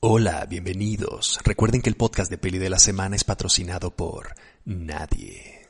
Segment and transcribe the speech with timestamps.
[0.00, 1.40] Hola, bienvenidos.
[1.44, 4.28] Recuerden que el podcast de Peli de la Semana es patrocinado por
[4.64, 5.66] nadie.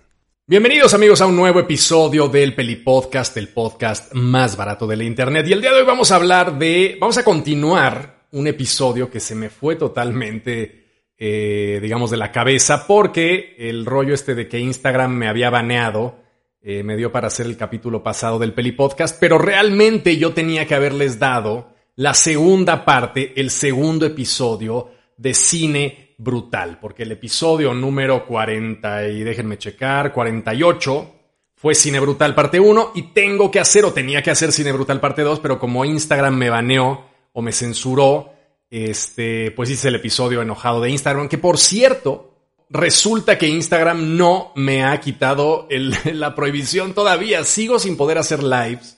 [0.46, 5.04] Bienvenidos amigos a un nuevo episodio del Peli Podcast, el podcast más barato de la
[5.04, 5.46] internet.
[5.48, 9.18] Y el día de hoy vamos a hablar de, vamos a continuar un episodio que
[9.18, 14.58] se me fue totalmente, eh, digamos, de la cabeza porque el rollo este de que
[14.58, 16.18] Instagram me había baneado
[16.60, 20.66] eh, me dio para hacer el capítulo pasado del Peli Podcast, pero realmente yo tenía
[20.66, 27.74] que haberles dado la segunda parte, el segundo episodio de Cine Brutal, porque el episodio
[27.74, 31.14] número 40 y déjenme checar, 48
[31.56, 35.00] fue Cine Brutal parte 1 y tengo que hacer o tenía que hacer Cine Brutal
[35.00, 38.32] parte 2, pero como Instagram me baneó o me censuró,
[38.70, 42.32] este, pues hice el episodio enojado de Instagram, que por cierto,
[42.70, 45.66] resulta que Instagram no me ha quitado
[46.04, 48.97] la prohibición todavía, sigo sin poder hacer lives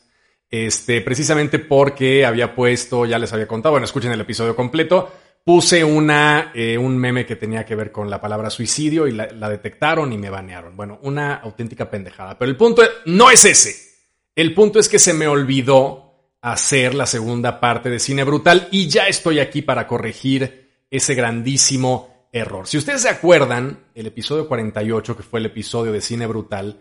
[0.50, 5.12] este, precisamente porque había puesto, ya les había contado, bueno, escuchen el episodio completo,
[5.44, 9.48] puse una, eh, un meme que tenía que ver con la palabra suicidio y la,
[9.48, 10.76] detectaron y me banearon.
[10.76, 12.38] Bueno, una auténtica pendejada.
[12.38, 13.90] Pero el punto no es ese.
[14.34, 18.88] El punto es que se me olvidó hacer la segunda parte de Cine Brutal y
[18.88, 22.66] ya estoy aquí para corregir ese grandísimo error.
[22.66, 26.80] Si ustedes se acuerdan, el episodio 48, que fue el episodio de Cine Brutal,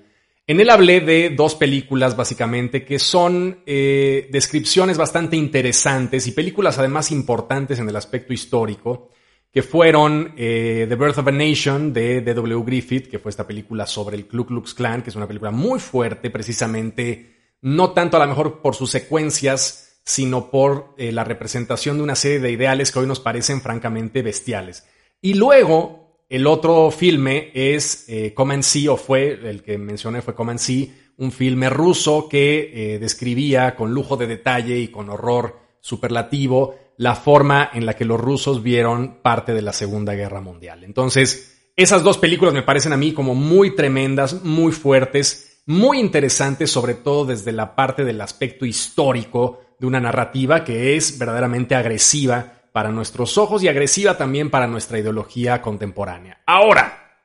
[0.50, 6.80] en él hablé de dos películas básicamente que son eh, descripciones bastante interesantes y películas
[6.80, 9.11] además importantes en el aspecto histórico,
[9.52, 12.64] que fueron eh, The Birth of a Nation de D.W.
[12.66, 15.80] Griffith, que fue esta película sobre el Ku Klux Klan, que es una película muy
[15.80, 21.97] fuerte precisamente, no tanto a lo mejor por sus secuencias, sino por eh, la representación
[21.97, 24.84] de una serie de ideales que hoy nos parecen francamente bestiales.
[25.22, 25.98] Y luego
[26.30, 30.52] el otro filme es eh, Come and See, o fue, el que mencioné fue Come
[30.52, 35.59] and See, un filme ruso que eh, describía con lujo de detalle y con horror
[35.81, 40.83] superlativo la forma en la que los rusos vieron parte de la Segunda Guerra Mundial.
[40.83, 46.69] Entonces, esas dos películas me parecen a mí como muy tremendas, muy fuertes, muy interesantes,
[46.69, 52.59] sobre todo desde la parte del aspecto histórico de una narrativa que es verdaderamente agresiva
[52.72, 56.41] para nuestros ojos y agresiva también para nuestra ideología contemporánea.
[56.46, 57.22] Ahora,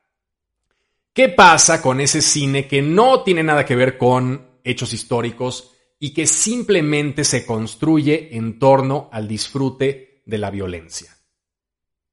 [1.12, 6.12] ¿qué pasa con ese cine que no tiene nada que ver con hechos históricos y
[6.12, 11.16] que simplemente se construye en torno al disfrute de la violencia?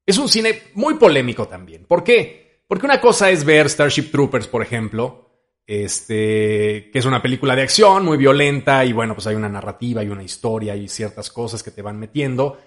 [0.04, 1.84] Es un cine muy polémico también.
[1.86, 2.62] ¿Por qué?
[2.66, 5.30] Porque una cosa es ver Starship Troopers, por ejemplo,
[5.66, 10.02] este, que es una película de acción muy violenta y bueno, pues hay una narrativa
[10.02, 12.58] y una historia y ciertas cosas que te van metiendo.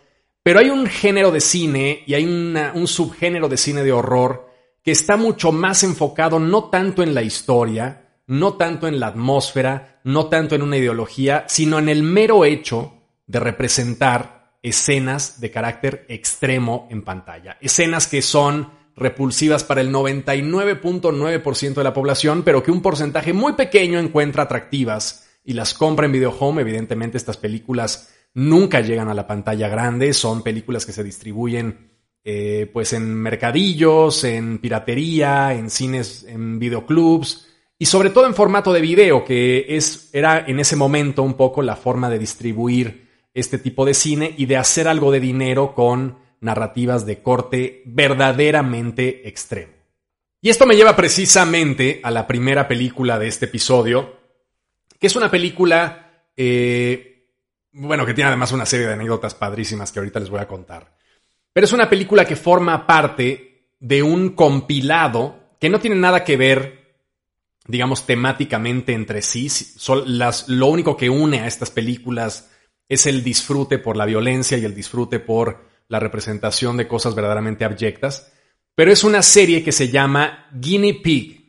[0.46, 4.48] Pero hay un género de cine y hay un subgénero de cine de horror
[4.84, 10.02] que está mucho más enfocado no tanto en la historia, no tanto en la atmósfera,
[10.04, 12.94] no tanto en una ideología, sino en el mero hecho
[13.26, 17.58] de representar escenas de carácter extremo en pantalla.
[17.60, 23.54] Escenas que son repulsivas para el 99.9% de la población, pero que un porcentaje muy
[23.54, 26.62] pequeño encuentra atractivas y las compra en Videohome.
[26.62, 31.90] Evidentemente estas películas nunca llegan a la pantalla grande, son películas que se distribuyen
[32.24, 37.48] eh, pues en mercadillos, en piratería, en cines, en videoclubs
[37.78, 41.62] y sobre todo en formato de video, que es, era en ese momento un poco
[41.62, 46.18] la forma de distribuir este tipo de cine y de hacer algo de dinero con
[46.40, 49.74] narrativas de corte verdaderamente extremo.
[50.42, 54.18] Y esto me lleva precisamente a la primera película de este episodio,
[55.00, 57.15] que es una película eh,
[57.78, 60.96] bueno, que tiene además una serie de anécdotas padrísimas que ahorita les voy a contar.
[61.52, 66.38] Pero es una película que forma parte de un compilado que no tiene nada que
[66.38, 66.96] ver,
[67.68, 69.50] digamos, temáticamente entre sí.
[70.48, 72.50] lo único que une a estas películas
[72.88, 77.66] es el disfrute por la violencia y el disfrute por la representación de cosas verdaderamente
[77.66, 78.32] abyectas.
[78.74, 81.45] Pero es una serie que se llama Guinea Pig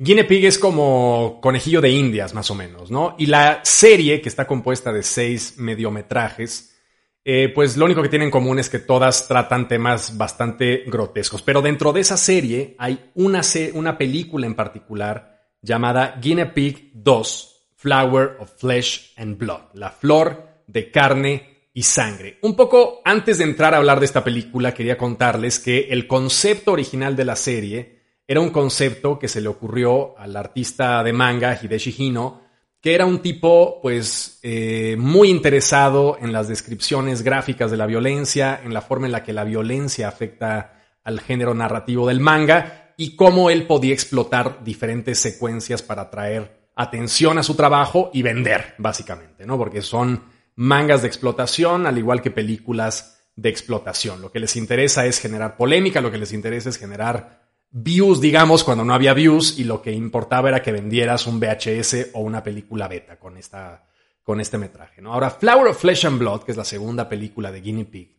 [0.00, 3.16] Guinea Pig es como conejillo de indias, más o menos, ¿no?
[3.18, 6.76] Y la serie, que está compuesta de seis mediometrajes,
[7.24, 11.42] eh, pues lo único que tienen en común es que todas tratan temas bastante grotescos.
[11.42, 13.42] Pero dentro de esa serie hay una,
[13.74, 20.62] una película en particular llamada Guinea Pig 2, Flower of Flesh and Blood, la flor
[20.68, 22.38] de carne y sangre.
[22.42, 26.70] Un poco antes de entrar a hablar de esta película, quería contarles que el concepto
[26.70, 27.97] original de la serie
[28.30, 32.42] era un concepto que se le ocurrió al artista de manga Hideshi Hino,
[32.78, 38.60] que era un tipo pues eh, muy interesado en las descripciones gráficas de la violencia,
[38.62, 43.16] en la forma en la que la violencia afecta al género narrativo del manga y
[43.16, 49.46] cómo él podía explotar diferentes secuencias para atraer atención a su trabajo y vender, básicamente,
[49.46, 49.56] ¿no?
[49.56, 54.20] Porque son mangas de explotación, al igual que películas de explotación.
[54.20, 58.64] Lo que les interesa es generar polémica, lo que les interesa es generar views, digamos,
[58.64, 62.42] cuando no había views y lo que importaba era que vendieras un VHS o una
[62.42, 63.86] película beta con, esta,
[64.22, 65.02] con este metraje.
[65.02, 65.12] ¿no?
[65.12, 68.16] Ahora, Flower of Flesh and Blood, que es la segunda película de Guinea Pig,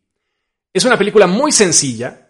[0.71, 2.29] es una película muy sencilla,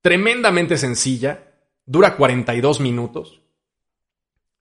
[0.00, 1.52] tremendamente sencilla,
[1.84, 3.42] dura 42 minutos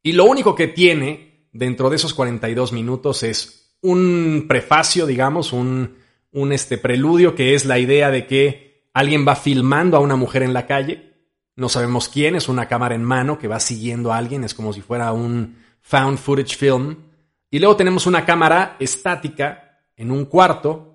[0.04, 5.98] y lo único que tiene dentro de esos 42 minutos es un prefacio, digamos, un,
[6.32, 10.44] un este preludio que es la idea de que alguien va filmando a una mujer
[10.44, 11.13] en la calle
[11.56, 14.74] no sabemos quién, es una cámara en mano que va siguiendo a alguien, es como
[14.74, 16.98] si fuera un found footage film.
[17.50, 20.94] Y luego tenemos una cámara estática en un cuarto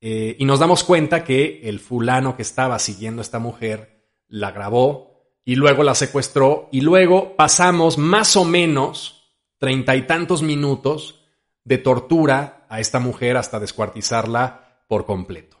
[0.00, 4.52] eh, y nos damos cuenta que el fulano que estaba siguiendo a esta mujer la
[4.52, 5.10] grabó
[5.44, 11.24] y luego la secuestró y luego pasamos más o menos treinta y tantos minutos
[11.64, 15.60] de tortura a esta mujer hasta descuartizarla por completo.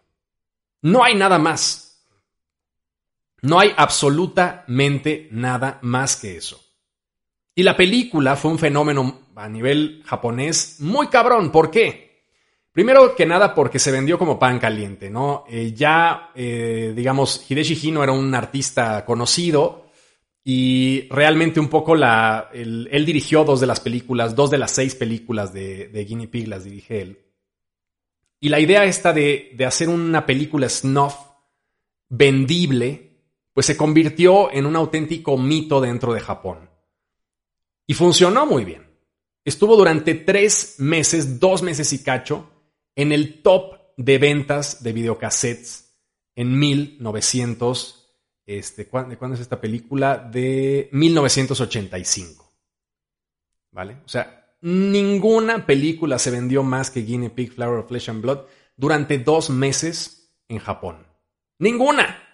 [0.82, 1.89] No hay nada más.
[3.42, 6.60] No hay absolutamente nada más que eso.
[7.54, 11.50] Y la película fue un fenómeno a nivel japonés muy cabrón.
[11.50, 12.10] ¿Por qué?
[12.72, 15.44] Primero que nada porque se vendió como pan caliente, ¿no?
[15.48, 19.90] Eh, ya, eh, digamos, Hideshi Hino era un artista conocido
[20.44, 22.48] y realmente un poco la...
[22.52, 26.64] él dirigió dos de las películas, dos de las seis películas de, Guinea Pig las
[26.64, 27.18] dirige él.
[28.38, 31.14] Y la idea esta de, de hacer una película snuff
[32.08, 33.09] vendible
[33.52, 36.70] pues se convirtió en un auténtico mito dentro de Japón.
[37.86, 38.86] Y funcionó muy bien.
[39.44, 42.50] Estuvo durante tres meses, dos meses y cacho,
[42.94, 45.96] en el top de ventas de videocassettes
[46.36, 47.96] en 1900.
[48.46, 50.18] Este, ¿De cuándo es esta película?
[50.18, 52.52] De 1985.
[53.72, 53.98] ¿Vale?
[54.04, 58.40] O sea, ninguna película se vendió más que Guinea Pig Flower of Flesh and Blood
[58.76, 61.06] durante dos meses en Japón.
[61.58, 62.29] ¡Ninguna!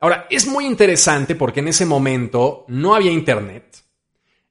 [0.00, 3.84] Ahora, es muy interesante porque en ese momento no había internet,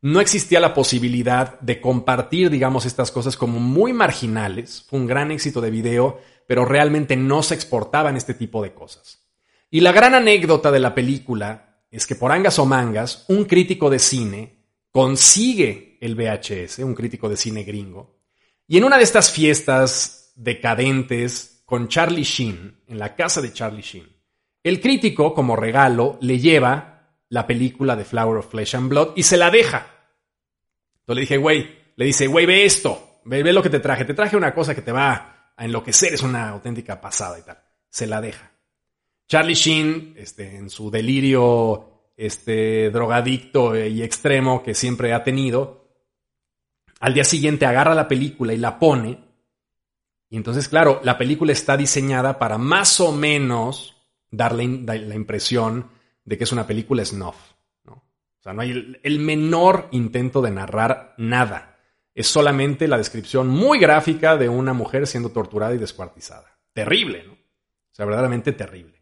[0.01, 4.85] no existía la posibilidad de compartir, digamos, estas cosas como muy marginales.
[4.87, 9.25] Fue un gran éxito de video, pero realmente no se exportaban este tipo de cosas.
[9.71, 13.89] Y la gran anécdota de la película es que por angas o mangas, un crítico
[13.89, 18.19] de cine consigue el VHS, un crítico de cine gringo,
[18.67, 23.81] y en una de estas fiestas decadentes con Charlie Sheen, en la casa de Charlie
[23.81, 24.14] Sheen,
[24.65, 29.21] el crítico, como regalo, le lleva la película de Flower of Flesh and Blood y
[29.21, 29.85] se la deja.
[31.01, 34.05] Entonces le dije, güey, le dice, güey, ve esto, ve, ve, lo que te traje.
[34.05, 37.59] Te traje una cosa que te va a enloquecer, es una auténtica pasada y tal.
[37.89, 38.53] Se la deja.
[39.27, 45.91] Charlie Sheen, este, en su delirio este, drogadicto y extremo que siempre ha tenido,
[46.99, 49.19] al día siguiente agarra la película y la pone.
[50.27, 53.94] Y entonces, claro, la película está diseñada para más o menos
[54.31, 55.89] darle la impresión
[56.25, 57.35] de que es una película snuff.
[57.85, 57.93] ¿no?
[57.93, 61.77] O sea, no hay el, menor intento de narrar nada.
[62.13, 66.57] Es solamente la descripción muy gráfica de una mujer siendo torturada y descuartizada.
[66.73, 67.33] Terrible, ¿no?
[67.33, 69.01] O sea, verdaderamente terrible.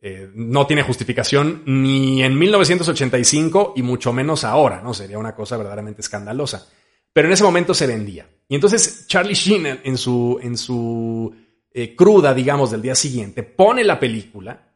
[0.00, 4.94] Eh, no tiene justificación ni en 1985 y mucho menos ahora, ¿no?
[4.94, 6.68] Sería una cosa verdaderamente escandalosa.
[7.12, 8.28] Pero en ese momento se vendía.
[8.48, 11.34] Y entonces Charlie Sheen en su, en su
[11.78, 14.72] eh, cruda, digamos, del día siguiente, pone la película,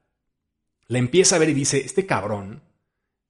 [0.87, 2.62] la empieza a ver y dice, este cabrón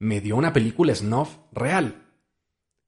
[0.01, 2.05] me dio una película snuff real.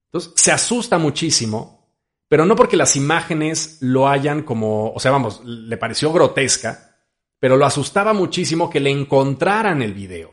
[0.06, 1.88] Entonces se asusta muchísimo,
[2.26, 6.96] pero no porque las imágenes lo hayan como, o sea, vamos, le pareció grotesca,
[7.38, 10.32] pero lo asustaba muchísimo que le encontraran el video.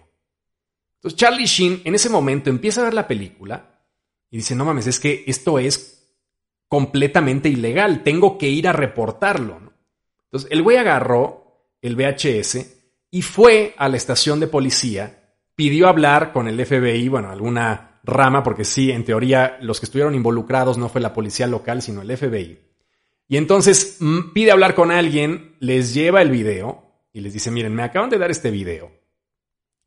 [0.96, 3.86] Entonces Charlie Sheen en ese momento empieza a ver la película
[4.32, 6.12] y dice, no mames, es que esto es
[6.68, 9.69] completamente ilegal, tengo que ir a reportarlo.
[10.32, 12.80] Entonces, el güey agarró el VHS
[13.12, 18.44] y fue a la estación de policía, pidió hablar con el FBI, bueno, alguna rama,
[18.44, 22.16] porque sí, en teoría, los que estuvieron involucrados no fue la policía local, sino el
[22.16, 22.60] FBI.
[23.28, 26.84] Y entonces mm, pide hablar con alguien, les lleva el video
[27.14, 28.92] y les dice, miren, me acaban de dar este video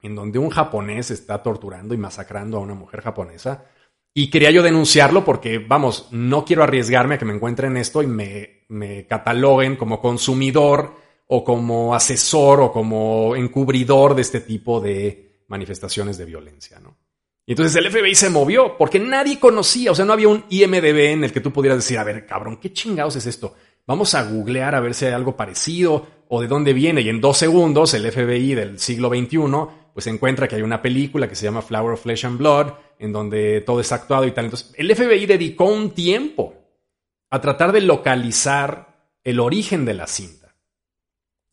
[0.01, 3.67] en donde un japonés está torturando y masacrando a una mujer japonesa.
[4.15, 8.07] Y quería yo denunciarlo porque, vamos, no quiero arriesgarme a que me encuentren esto y
[8.07, 10.95] me me cataloguen como consumidor
[11.27, 16.97] o como asesor o como encubridor de este tipo de manifestaciones de violencia, ¿no?
[17.45, 21.11] Y entonces el FBI se movió porque nadie conocía, o sea, no había un IMDB
[21.11, 23.55] en el que tú pudieras decir, a ver, cabrón, ¿qué chingados es esto?
[23.87, 27.01] Vamos a googlear a ver si hay algo parecido o de dónde viene.
[27.01, 29.39] Y en dos segundos el FBI del siglo XXI
[29.93, 33.13] pues encuentra que hay una película que se llama Flower of Flesh and Blood, en
[33.13, 34.47] donde todo es actuado y tal.
[34.47, 36.62] Entonces el FBI dedicó un tiempo
[37.33, 40.55] a tratar de localizar el origen de la cinta.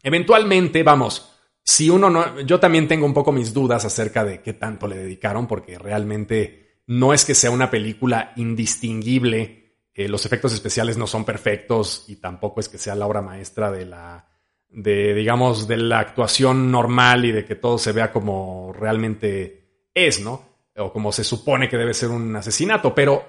[0.03, 1.33] Eventualmente, vamos,
[1.63, 4.97] si uno no, yo también tengo un poco mis dudas acerca de qué tanto le
[4.97, 11.07] dedicaron, porque realmente no es que sea una película indistinguible, eh, los efectos especiales no
[11.07, 14.27] son perfectos y tampoco es que sea la obra maestra de la,
[14.67, 20.19] de, digamos, de la actuación normal y de que todo se vea como realmente es,
[20.19, 20.43] ¿no?
[20.75, 23.23] O como se supone que debe ser un asesinato, pero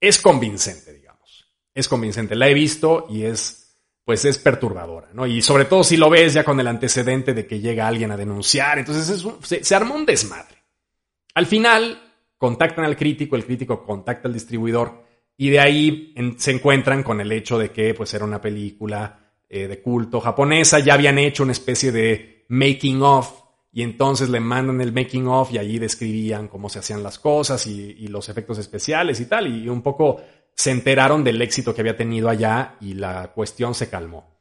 [0.00, 1.03] es convincente.
[1.74, 2.36] Es convincente.
[2.36, 3.64] La he visto y es
[4.04, 5.26] pues es perturbadora, ¿no?
[5.26, 8.16] Y sobre todo si lo ves ya con el antecedente de que llega alguien a
[8.16, 10.58] denunciar, entonces se, se, armó un desmadre.
[11.34, 12.02] Al final
[12.36, 15.04] contactan al crítico, el crítico contacta al distribuidor
[15.36, 19.66] y de ahí se encuentran con el hecho de que pues era una película eh,
[19.66, 23.32] de culto japonesa, ya habían hecho una especie de making of
[23.72, 27.66] y entonces le mandan el making of y allí describían cómo se hacían las cosas
[27.66, 30.20] y, y los efectos especiales y tal, y un poco
[30.54, 34.34] se enteraron del éxito que había tenido allá y la cuestión se calmó.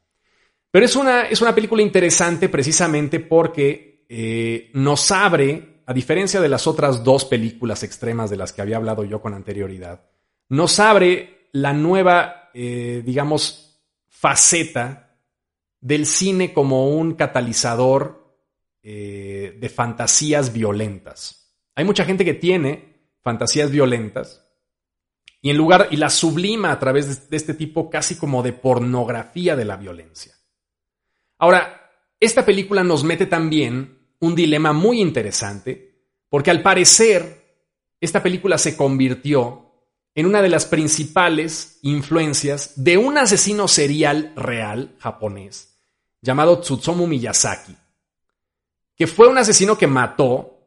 [0.72, 6.50] Pero es una, es una película interesante precisamente porque eh, nos abre, a diferencia de
[6.50, 10.02] las otras dos películas extremas de las que había hablado yo con anterioridad,
[10.50, 15.18] nos abre la nueva, eh, digamos, faceta
[15.80, 18.38] del cine como un catalizador
[18.82, 21.56] eh, de fantasías violentas.
[21.76, 24.43] Hay mucha gente que tiene fantasías violentas
[25.44, 29.58] y en lugar y la sublima a través de este tipo casi como de pornografía
[29.58, 30.34] de la violencia.
[31.38, 37.44] Ahora, esta película nos mete también un dilema muy interesante, porque al parecer
[38.00, 39.70] esta película se convirtió
[40.16, 45.78] en una de las principales influencias de un asesino serial real japonés
[46.22, 47.76] llamado Tsutsumu Miyazaki,
[48.96, 50.58] que fue un asesino que mató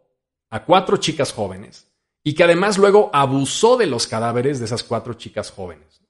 [0.50, 1.85] a cuatro chicas jóvenes
[2.26, 6.02] y que además luego abusó de los cadáveres de esas cuatro chicas jóvenes.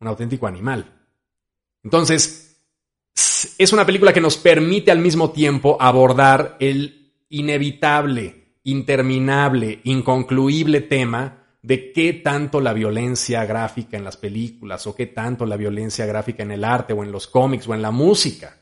[0.00, 0.92] Un auténtico animal.
[1.84, 2.60] Entonces,
[3.56, 11.44] es una película que nos permite al mismo tiempo abordar el inevitable, interminable, inconcluible tema
[11.62, 16.42] de qué tanto la violencia gráfica en las películas o qué tanto la violencia gráfica
[16.42, 18.56] en el arte o en los cómics o en la música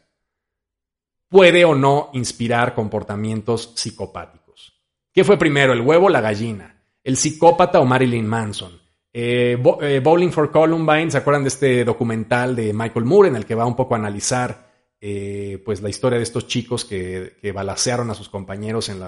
[1.31, 4.38] puede o no inspirar comportamientos psicopáticos.
[5.13, 6.83] ¿Qué fue primero, el huevo o la gallina?
[7.03, 8.89] ¿El psicópata o Marilyn Manson?
[9.13, 13.47] Eh, eh, Bowling for Columbine, ¿se acuerdan de este documental de Michael Moore en el
[13.47, 14.69] que va un poco a analizar
[15.01, 19.01] eh, pues la historia de estos chicos que, que balacearon a sus compañeros en,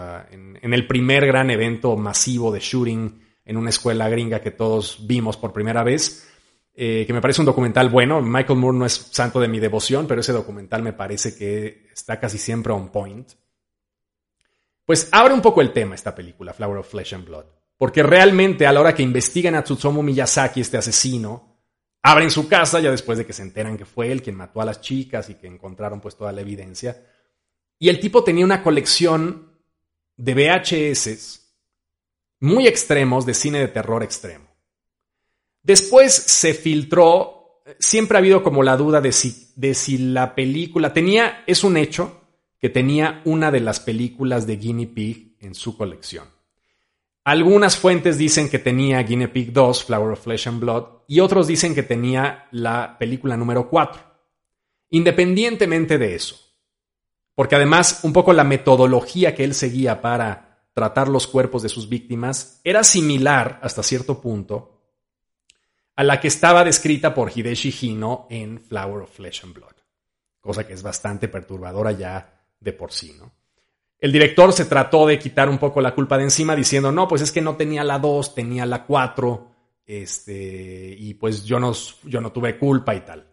[0.62, 5.36] en, el primer gran evento masivo de shooting en una escuela gringa que todos vimos
[5.36, 6.26] por primera vez?
[6.72, 8.22] que me parece un documental bueno.
[8.22, 12.18] Michael Moore no es santo de mi devoción, pero ese documental me parece que está
[12.18, 13.28] casi siempre on point.
[14.90, 17.44] Pues abre un poco el tema esta película, Flower of Flesh and Blood.
[17.78, 21.60] Porque realmente a la hora que investigan a Tsutsumu Miyazaki, este asesino,
[22.02, 24.64] abren su casa ya después de que se enteran que fue él quien mató a
[24.64, 27.06] las chicas y que encontraron pues toda la evidencia.
[27.78, 29.60] Y el tipo tenía una colección
[30.16, 31.40] de VHS
[32.40, 34.48] muy extremos de cine de terror extremo.
[35.62, 40.92] Después se filtró, siempre ha habido como la duda de si, de si la película
[40.92, 42.19] tenía, es un hecho,
[42.60, 46.28] que tenía una de las películas de Guinea Pig en su colección.
[47.24, 51.46] Algunas fuentes dicen que tenía Guinea Pig 2, Flower of Flesh and Blood, y otros
[51.46, 54.02] dicen que tenía la película número 4.
[54.90, 56.36] Independientemente de eso,
[57.34, 61.88] porque además un poco la metodología que él seguía para tratar los cuerpos de sus
[61.88, 64.78] víctimas era similar hasta cierto punto
[65.96, 69.74] a la que estaba descrita por Hideshi Hino en Flower of Flesh and Blood,
[70.40, 73.32] cosa que es bastante perturbadora ya de por sí, ¿no?
[73.98, 77.20] El director se trató de quitar un poco la culpa de encima diciendo, no, pues
[77.20, 79.50] es que no tenía la 2, tenía la 4,
[79.84, 81.72] este, y pues yo no,
[82.04, 83.26] yo no tuve culpa y tal.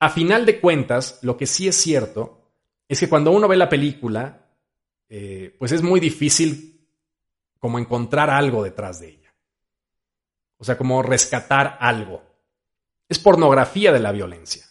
[0.00, 2.52] A final de cuentas, lo que sí es cierto
[2.88, 4.46] es que cuando uno ve la película,
[5.08, 6.88] eh, pues es muy difícil
[7.58, 9.34] como encontrar algo detrás de ella.
[10.56, 12.22] O sea, como rescatar algo.
[13.08, 14.67] Es pornografía de la violencia.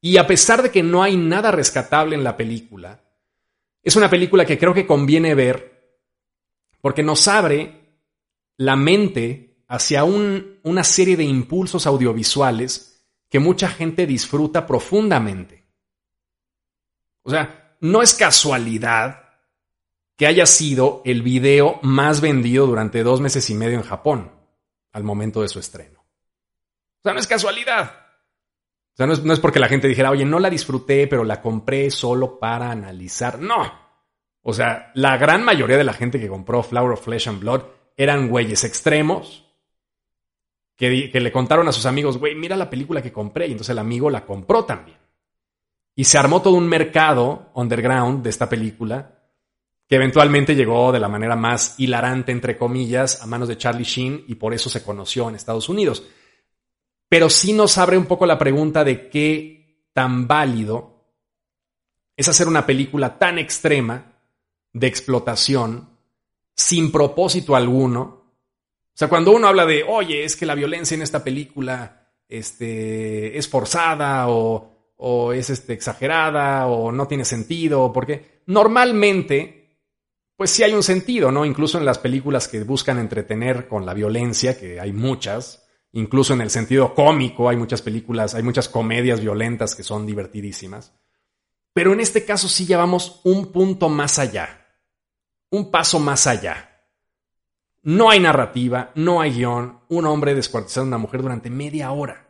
[0.00, 3.02] Y a pesar de que no hay nada rescatable en la película,
[3.82, 5.78] es una película que creo que conviene ver
[6.80, 8.00] porque nos abre
[8.56, 15.66] la mente hacia una serie de impulsos audiovisuales que mucha gente disfruta profundamente.
[17.22, 19.28] O sea, no es casualidad
[20.16, 24.32] que haya sido el video más vendido durante dos meses y medio en Japón
[24.92, 26.00] al momento de su estreno.
[26.00, 28.07] O sea, no es casualidad.
[28.98, 31.88] O sea, no es, porque la gente dijera, oye, no la disfruté, pero la compré
[31.88, 33.38] solo para analizar.
[33.38, 33.72] No.
[34.42, 37.62] O sea, la gran mayoría de la gente que compró Flower of Flesh and Blood
[37.96, 39.44] eran güeyes extremos
[40.74, 43.46] que, que le contaron a sus amigos, güey, mira la película que compré.
[43.46, 44.98] Y entonces el amigo la compró también.
[45.94, 49.14] Y se armó todo un mercado underground de esta película
[49.88, 54.24] que eventualmente llegó de la manera más hilarante, entre comillas, a manos de Charlie Sheen
[54.26, 56.02] y por eso se conoció en Estados Unidos.
[57.08, 60.98] Pero sí nos abre un poco la pregunta de qué tan válido
[62.16, 64.12] es hacer una película tan extrema
[64.72, 65.88] de explotación
[66.54, 68.00] sin propósito alguno.
[68.00, 73.38] O sea, cuando uno habla de, oye, es que la violencia en esta película este,
[73.38, 79.58] es forzada o, o es este, exagerada o no tiene sentido, porque normalmente
[80.38, 81.44] pues sí hay un sentido, ¿no?
[81.44, 86.40] Incluso en las películas que buscan entretener con la violencia, que hay muchas, incluso en
[86.40, 90.92] el sentido cómico, hay muchas películas, hay muchas comedias violentas que son divertidísimas.
[91.72, 94.66] Pero en este caso sí llevamos un punto más allá,
[95.50, 96.82] un paso más allá.
[97.82, 102.28] No hay narrativa, no hay guion, un hombre descuartizando a una mujer durante media hora.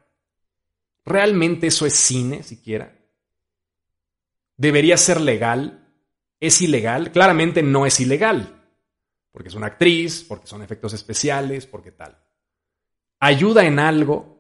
[1.04, 2.94] ¿Realmente eso es cine siquiera?
[4.56, 5.88] ¿Debería ser legal?
[6.38, 7.10] ¿Es ilegal?
[7.10, 8.62] Claramente no es ilegal,
[9.32, 12.18] porque es una actriz, porque son efectos especiales, porque tal.
[13.20, 14.38] ¿Ayuda en algo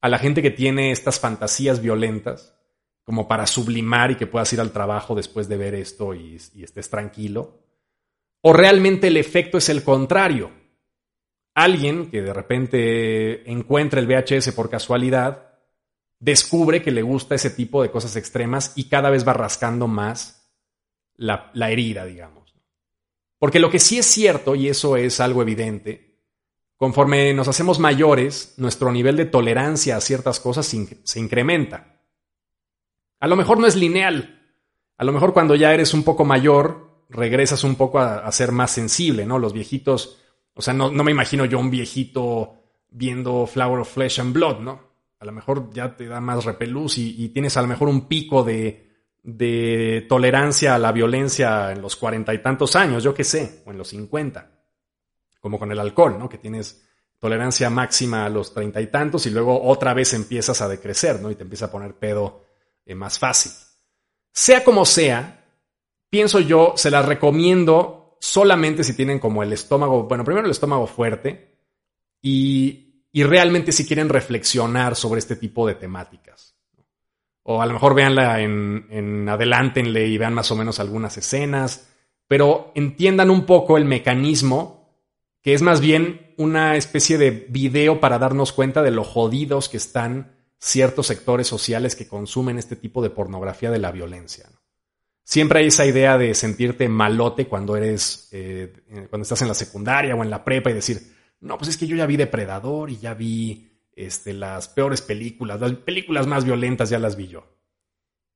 [0.00, 2.54] a la gente que tiene estas fantasías violentas,
[3.04, 6.90] como para sublimar y que puedas ir al trabajo después de ver esto y, estés
[6.90, 7.60] tranquilo?
[8.42, 10.50] ¿O realmente el efecto es el contrario?
[11.54, 15.58] Alguien que de repente encuentra el VHS por casualidad,
[16.20, 20.38] descubre que le gusta ese tipo de cosas extremas y cada vez va rascando más
[21.18, 22.54] la, herida, digamos.
[23.38, 26.07] Porque lo que sí es cierto, y eso es algo evidente,
[26.78, 31.98] conforme nos hacemos mayores, nuestro nivel de tolerancia a ciertas cosas se incrementa.
[33.20, 34.38] A lo mejor no es lineal.
[34.96, 38.70] A lo mejor cuando ya eres un poco mayor, regresas un poco a, ser más
[38.70, 39.38] sensible, ¿no?
[39.38, 40.18] Los viejitos,
[40.54, 42.54] o sea, no, me imagino yo un viejito
[42.90, 44.88] viendo Flower of Flesh and Blood, ¿no?
[45.20, 48.44] A lo mejor ya te da más repelús y tienes a lo mejor un pico
[48.44, 48.88] de,
[49.22, 53.70] de tolerancia a la violencia en los cuarenta y tantos años, yo qué sé, o
[53.72, 54.57] en los cincuenta,
[55.40, 56.28] como con el alcohol, ¿no?
[56.28, 56.84] Que tienes
[57.18, 61.30] tolerancia máxima a los treinta y tantos y luego otra vez empiezas a decrecer, ¿no?
[61.30, 62.44] Y te empieza a poner pedo
[62.84, 63.52] eh, más fácil.
[64.32, 65.44] Sea como sea,
[66.10, 70.86] pienso yo, se las recomiendo solamente si tienen como el estómago, bueno, primero el estómago
[70.86, 71.58] fuerte
[72.20, 76.58] y, y realmente si quieren reflexionar sobre este tipo de temáticas
[77.50, 81.88] o a lo mejor véanla en, en adelántenle y vean más o menos algunas escenas,
[82.26, 84.77] pero entiendan un poco el mecanismo,
[85.48, 89.78] que es más bien una especie de video para darnos cuenta de lo jodidos que
[89.78, 94.50] están ciertos sectores sociales que consumen este tipo de pornografía de la violencia.
[95.24, 98.74] Siempre hay esa idea de sentirte malote cuando eres, eh,
[99.08, 101.86] cuando estás en la secundaria o en la prepa y decir, no, pues es que
[101.86, 106.90] yo ya vi Depredador y ya vi este, las peores películas, las películas más violentas
[106.90, 107.46] ya las vi yo.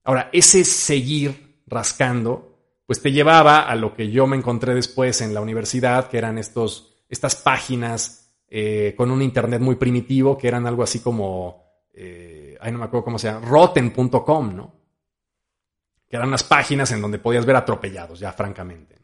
[0.02, 5.34] Ahora, ese seguir rascando, pues te llevaba a lo que yo me encontré después en
[5.34, 10.66] la universidad, que eran estos, estas páginas eh, con un internet muy primitivo, que eran
[10.66, 14.74] algo así como, eh, ay, no me acuerdo cómo se llama, rotten.com, ¿no?
[16.08, 18.98] Que eran unas páginas en donde podías ver atropellados, ya francamente.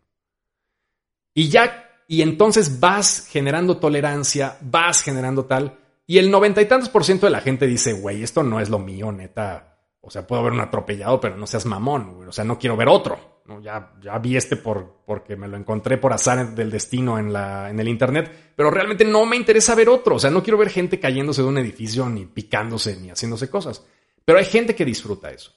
[1.35, 6.89] Y ya, y entonces vas generando tolerancia, vas generando tal, y el noventa y tantos
[6.89, 9.77] por ciento de la gente dice, güey, esto no es lo mío, neta.
[10.01, 12.27] O sea, puedo ver un atropellado, pero no seas mamón.
[12.27, 13.38] O sea, no quiero ver otro.
[13.49, 13.61] ¿No?
[13.61, 17.71] Ya, ya vi este por, porque me lo encontré por azar del destino en, la,
[17.71, 20.17] en el internet, pero realmente no me interesa ver otro.
[20.17, 23.85] O sea, no quiero ver gente cayéndose de un edificio, ni picándose, ni haciéndose cosas.
[24.25, 25.53] Pero hay gente que disfruta eso.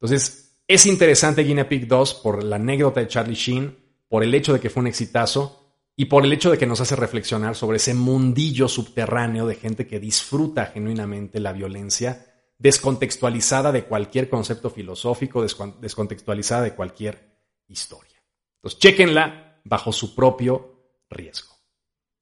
[0.00, 4.52] Entonces, es interesante Guinea Pig 2 por la anécdota de Charlie Sheen, por el hecho
[4.52, 5.60] de que fue un exitazo
[5.96, 9.86] y por el hecho de que nos hace reflexionar sobre ese mundillo subterráneo de gente
[9.86, 15.44] que disfruta genuinamente la violencia descontextualizada de cualquier concepto filosófico,
[15.80, 17.38] descontextualizada de cualquier
[17.68, 18.22] historia.
[18.56, 21.54] Entonces, chequenla bajo su propio riesgo.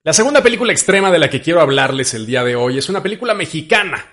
[0.05, 3.03] La segunda película extrema de la que quiero hablarles el día de hoy es una
[3.03, 4.05] película mexicana.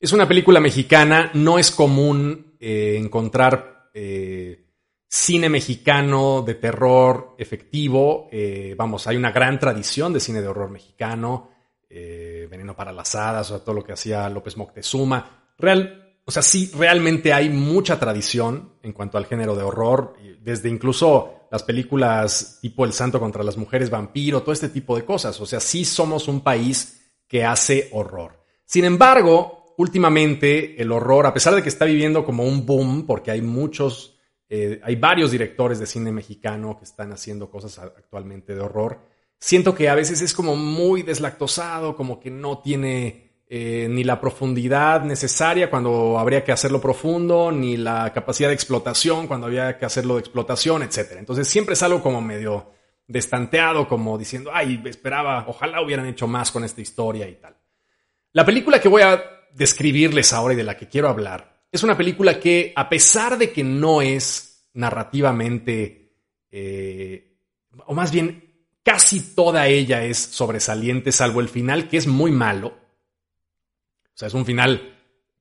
[0.00, 4.66] Es una película mexicana, no es común eh, encontrar eh,
[5.08, 8.28] cine mexicano de terror efectivo.
[8.32, 11.50] Eh, vamos, hay una gran tradición de cine de horror mexicano.
[11.88, 15.52] Eh, Veneno para las hadas, o todo lo que hacía López Moctezuma.
[15.58, 20.68] Real, o sea, sí, realmente hay mucha tradición en cuanto al género de horror, desde
[20.68, 25.40] incluso las películas tipo El Santo contra las Mujeres Vampiro, todo este tipo de cosas.
[25.40, 28.44] O sea, sí somos un país que hace horror.
[28.64, 33.30] Sin embargo, últimamente el horror, a pesar de que está viviendo como un boom, porque
[33.30, 34.16] hay muchos
[34.48, 39.00] eh, hay varios directores de cine mexicano que están haciendo cosas actualmente de horror.
[39.38, 44.20] Siento que a veces es como muy deslactosado, como que no tiene eh, ni la
[44.20, 49.84] profundidad necesaria cuando habría que hacerlo profundo, ni la capacidad de explotación cuando había que
[49.84, 51.12] hacerlo de explotación, etc.
[51.18, 52.72] Entonces siempre es algo como medio
[53.06, 57.56] destanteado, como diciendo, ay, esperaba, ojalá hubieran hecho más con esta historia y tal.
[58.32, 59.22] La película que voy a
[59.52, 63.52] describirles ahora y de la que quiero hablar es una película que, a pesar de
[63.52, 66.14] que no es narrativamente,
[66.50, 67.38] eh,
[67.86, 68.45] o más bien
[68.86, 72.68] casi toda ella es sobresaliente, salvo el final, que es muy malo.
[72.68, 74.94] O sea, es un final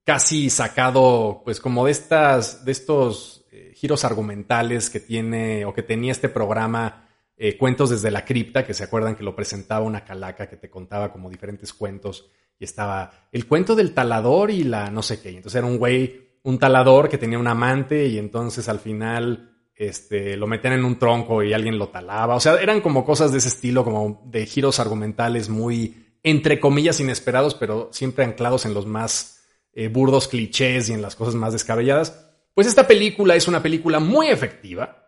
[0.03, 5.83] casi sacado, pues como de estas, de estos eh, giros argumentales que tiene o que
[5.83, 10.03] tenía este programa eh, Cuentos desde la cripta, que se acuerdan que lo presentaba una
[10.03, 12.27] calaca que te contaba como diferentes cuentos
[12.57, 15.29] y estaba el cuento del talador y la no sé qué.
[15.29, 20.37] Entonces era un güey, un talador que tenía un amante y entonces al final este,
[20.37, 22.35] lo metían en un tronco y alguien lo talaba.
[22.35, 26.99] O sea, eran como cosas de ese estilo, como de giros argumentales muy, entre comillas,
[26.99, 31.53] inesperados, pero siempre anclados en los más eh, burdos clichés y en las cosas más
[31.53, 32.25] descabelladas.
[32.53, 35.01] Pues esta película es una película muy efectiva,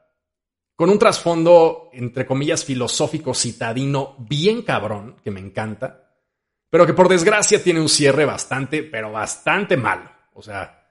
[0.75, 6.13] con un trasfondo, entre comillas, filosófico citadino bien cabrón, que me encanta,
[6.69, 10.11] pero que por desgracia tiene un cierre bastante, pero bastante malo.
[10.33, 10.86] O sea,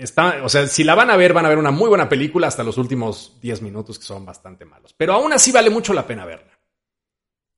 [0.00, 2.46] Está, o sea, si la van a ver, van a ver una muy buena película
[2.46, 4.94] hasta los últimos 10 minutos que son bastante malos.
[4.96, 6.58] Pero aún así vale mucho la pena verla.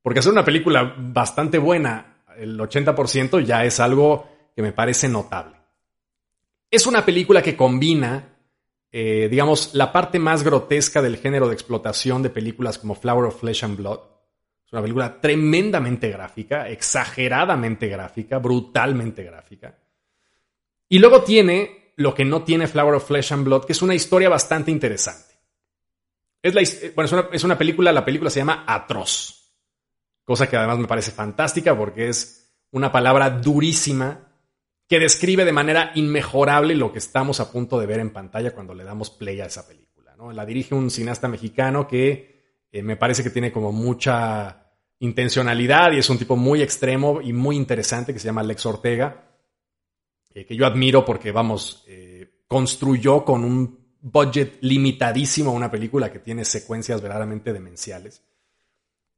[0.02, 5.56] Porque hacer una película bastante buena, el 80% ya es algo que me parece notable.
[6.68, 8.36] Es una película que combina,
[8.90, 13.38] eh, digamos, la parte más grotesca del género de explotación de películas como Flower of
[13.38, 14.00] Flesh and Blood.
[14.66, 19.78] Es una película tremendamente gráfica, exageradamente gráfica, brutalmente gráfica.
[20.88, 23.94] Y luego tiene lo que no tiene Flower of Flesh and Blood, que es una
[23.94, 25.34] historia bastante interesante.
[26.42, 26.62] Es, la,
[26.94, 29.52] bueno, es, una, película, la película se llama Atroz,
[30.24, 34.28] cosa que además me parece fantástica porque es una palabra durísima
[34.88, 38.74] que describe de manera inmejorable lo que estamos a punto de ver en pantalla cuando
[38.74, 40.16] le damos play a esa película.
[40.16, 40.32] ¿no?
[40.32, 45.98] La dirige un cineasta mexicano que eh, me parece que tiene como mucha intencionalidad y
[45.98, 49.31] es un tipo muy extremo y muy interesante que se llama Alex Ortega
[50.34, 56.18] eh, que yo admiro porque, vamos, eh, construyó con un budget limitadísimo una película que
[56.18, 58.22] tiene secuencias verdaderamente demenciales.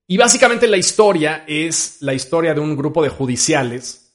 [0.06, 4.14] Y básicamente la historia es la historia de un grupo de judiciales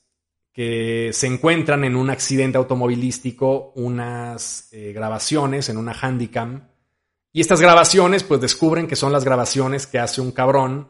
[0.54, 6.68] que se encuentran en un accidente automovilístico unas eh, grabaciones en una handicam.
[7.32, 10.90] Y estas grabaciones pues descubren que son las grabaciones que hace un cabrón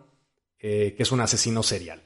[0.58, 2.02] que es un asesino serial.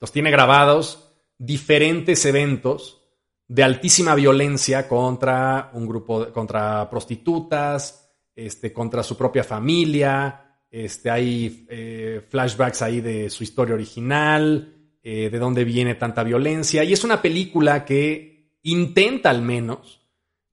[0.00, 1.11] Los tiene grabados
[1.44, 3.02] diferentes eventos
[3.48, 10.60] de altísima violencia contra un grupo, contra prostitutas, este, contra su propia familia.
[10.70, 16.84] Este, hay eh, flashbacks ahí de su historia original, eh, de dónde viene tanta violencia.
[16.84, 20.00] Y es una película que intenta al menos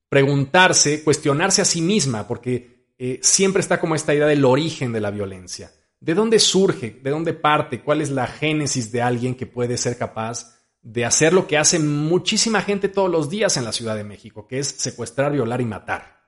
[0.08, 5.00] preguntarse, cuestionarse a sí misma, porque eh, siempre está como esta idea del origen de
[5.00, 5.70] la violencia.
[6.00, 6.98] ¿De dónde surge?
[7.00, 7.80] ¿De dónde parte?
[7.80, 11.78] ¿Cuál es la génesis de alguien que puede ser capaz de hacer lo que hace
[11.78, 15.66] muchísima gente todos los días en la Ciudad de México, que es secuestrar, violar y
[15.66, 16.20] matar.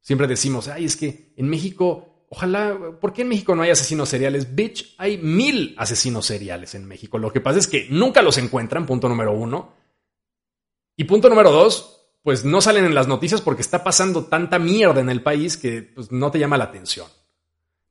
[0.00, 4.08] Siempre decimos, ay, es que en México, ojalá, ¿por qué en México no hay asesinos
[4.08, 4.52] seriales?
[4.54, 7.18] Bitch, hay mil asesinos seriales en México.
[7.18, 9.74] Lo que pasa es que nunca los encuentran, punto número uno.
[10.96, 15.00] Y punto número dos, pues no salen en las noticias porque está pasando tanta mierda
[15.00, 17.06] en el país que pues, no te llama la atención.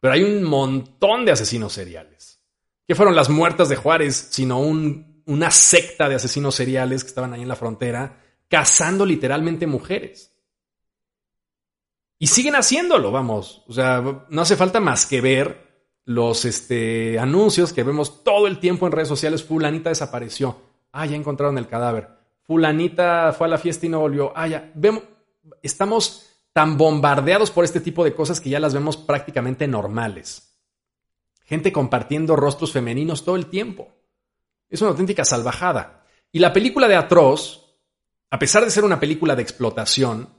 [0.02, 2.42] Pero hay un montón de asesinos seriales.
[2.86, 7.34] ¿Qué fueron las muertas de Juárez, sino un una secta de asesinos seriales que estaban
[7.34, 10.36] ahí en la frontera, cazando literalmente mujeres.
[12.20, 13.64] Y siguen haciéndolo, vamos.
[13.68, 15.72] O sea, no hace falta más que ver
[16.04, 19.44] los este, anuncios que vemos todo el tiempo en redes sociales.
[19.44, 20.58] Fulanita desapareció.
[20.92, 22.10] Ah, ya encontraron el cadáver.
[22.44, 24.34] Fulanita fue a la fiesta y no volvió.
[24.36, 24.70] Ah, ya.
[24.76, 25.04] Vemos,
[25.64, 30.58] estamos tan bombardeados por este tipo de cosas que ya las vemos prácticamente normales.
[31.46, 34.01] Gente compartiendo rostros femeninos todo el tiempo.
[34.72, 36.06] Es una auténtica salvajada.
[36.32, 37.78] Y la película de Atroz,
[38.32, 40.30] a pesar de ser una película de explotación,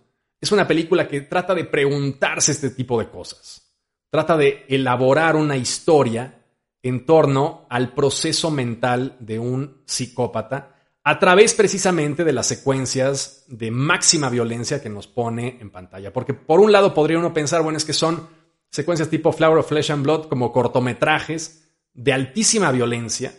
[0.40, 3.72] es una película que trata de preguntarse este tipo de cosas.
[4.10, 6.42] Trata de elaborar una historia
[6.82, 13.70] en torno al proceso mental de un psicópata a través precisamente de las secuencias de
[13.70, 16.12] máxima violencia que nos pone en pantalla.
[16.12, 18.28] Porque por un lado podría uno pensar, bueno, es que son
[18.70, 23.34] secuencias tipo Flower of Flesh and Blood, como cortometrajes de altísima violencia,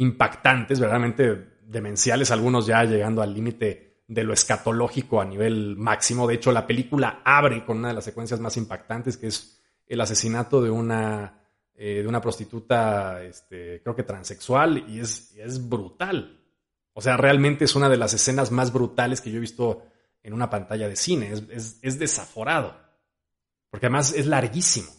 [0.00, 6.26] impactantes, verdaderamente demenciales, algunos ya llegando al límite de lo escatológico a nivel máximo.
[6.26, 10.00] De hecho, la película abre con una de las secuencias más impactantes, que es el
[10.00, 11.40] asesinato de una
[11.82, 16.38] eh, de una prostituta, este, creo que transexual, y es, es brutal.
[16.92, 19.82] O sea, realmente es una de las escenas más brutales que yo he visto
[20.22, 21.32] en una pantalla de cine.
[21.32, 22.76] Es, es, desaforado.
[23.70, 24.90] Porque además es larguísimo.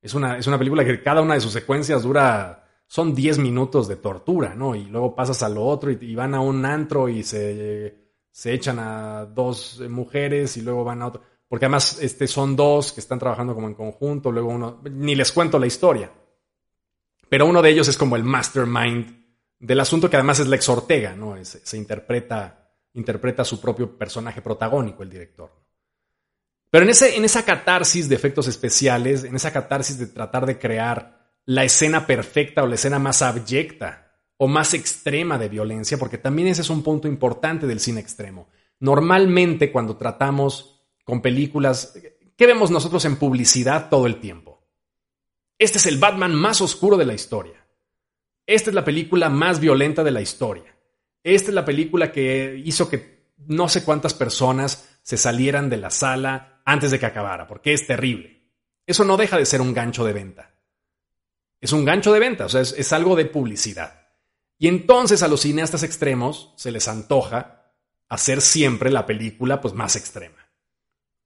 [0.00, 2.61] Es una, es una película que cada una de sus secuencias dura
[2.92, 4.74] son 10 minutos de tortura, ¿no?
[4.74, 7.96] Y luego pasas a lo otro y, van a un antro y se,
[8.30, 11.22] se, echan a dos mujeres y luego van a otro.
[11.48, 15.32] Porque además este, son dos que están trabajando como en conjunto, luego uno, ni les
[15.32, 16.12] cuento la historia.
[17.30, 19.24] Pero uno de ellos es como el mastermind
[19.58, 21.42] del asunto que además es Lex Ortega, ¿no?
[21.42, 25.50] Se, interpreta, interpreta su propio personaje protagónico, el director.
[26.68, 30.58] Pero en, ese, en esa catarsis de efectos especiales, en esa catarsis de tratar de
[30.58, 36.18] crear la escena perfecta o la escena más abyecta o más extrema de violencia, porque
[36.18, 38.48] también ese es un punto importante del cine extremo.
[38.80, 41.94] Normalmente cuando tratamos con películas,
[42.36, 44.66] ¿qué vemos nosotros en publicidad todo el tiempo?
[45.58, 47.64] Este es el Batman más oscuro de la historia.
[48.46, 50.76] Esta es la película más violenta de la historia.
[51.22, 55.90] Esta es la película que hizo que no sé cuántas personas se salieran de la
[55.90, 58.42] sala antes de que acabara, porque es terrible.
[58.86, 60.51] Eso no deja de ser un gancho de venta.
[61.62, 64.08] Es un gancho de venta, o sea, es, algo de publicidad.
[64.58, 67.72] Y entonces a los cineastas extremos se les antoja
[68.08, 70.50] hacer siempre la película pues, más extrema.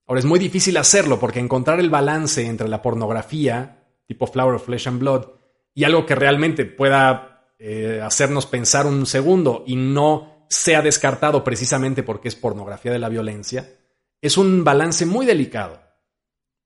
[0.07, 4.67] Ahora es muy difícil hacerlo porque encontrar el balance entre la pornografía, tipo Flower of
[4.67, 5.27] Flesh and Blood,
[5.73, 12.03] y algo que realmente pueda eh, hacernos pensar un segundo y no sea descartado precisamente
[12.03, 13.73] porque es pornografía de la violencia,
[14.21, 15.81] es un balance muy delicado.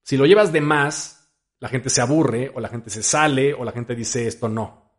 [0.02, 1.19] Si lo llevas de más,
[1.60, 4.90] la gente se aburre o la gente se sale o la gente dice esto no.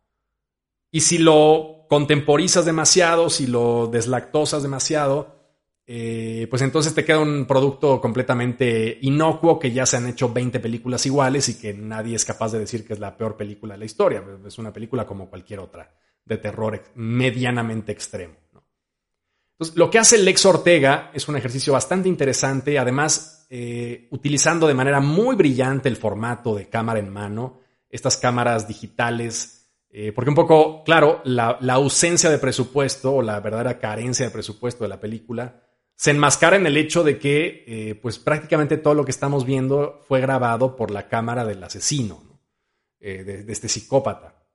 [0.90, 5.42] Y si lo contemporizas demasiado, si lo deslactosas demasiado,
[5.86, 10.60] eh, pues entonces te queda un producto completamente inocuo que ya se han hecho 20
[10.60, 13.78] películas iguales y que nadie es capaz de decir que es la peor película de
[13.78, 14.22] la historia.
[14.46, 15.92] Es una película como cualquier otra
[16.24, 18.34] de terror medianamente extremo.
[19.52, 24.72] Entonces, lo que hace Lex Ortega es un ejercicio bastante interesante, además eh, utilizando de
[24.72, 27.60] manera muy brillante el formato de cámara en mano,
[27.90, 33.78] estas cámaras digitales, eh, porque un poco, claro, la, ausencia de presupuesto o la verdadera
[33.78, 38.18] carencia de presupuesto de la película se enmascara en el hecho de que eh, pues
[38.18, 42.22] prácticamente todo lo que estamos viendo fue grabado por la cámara del asesino,
[43.00, 44.46] de, de, este psicópata.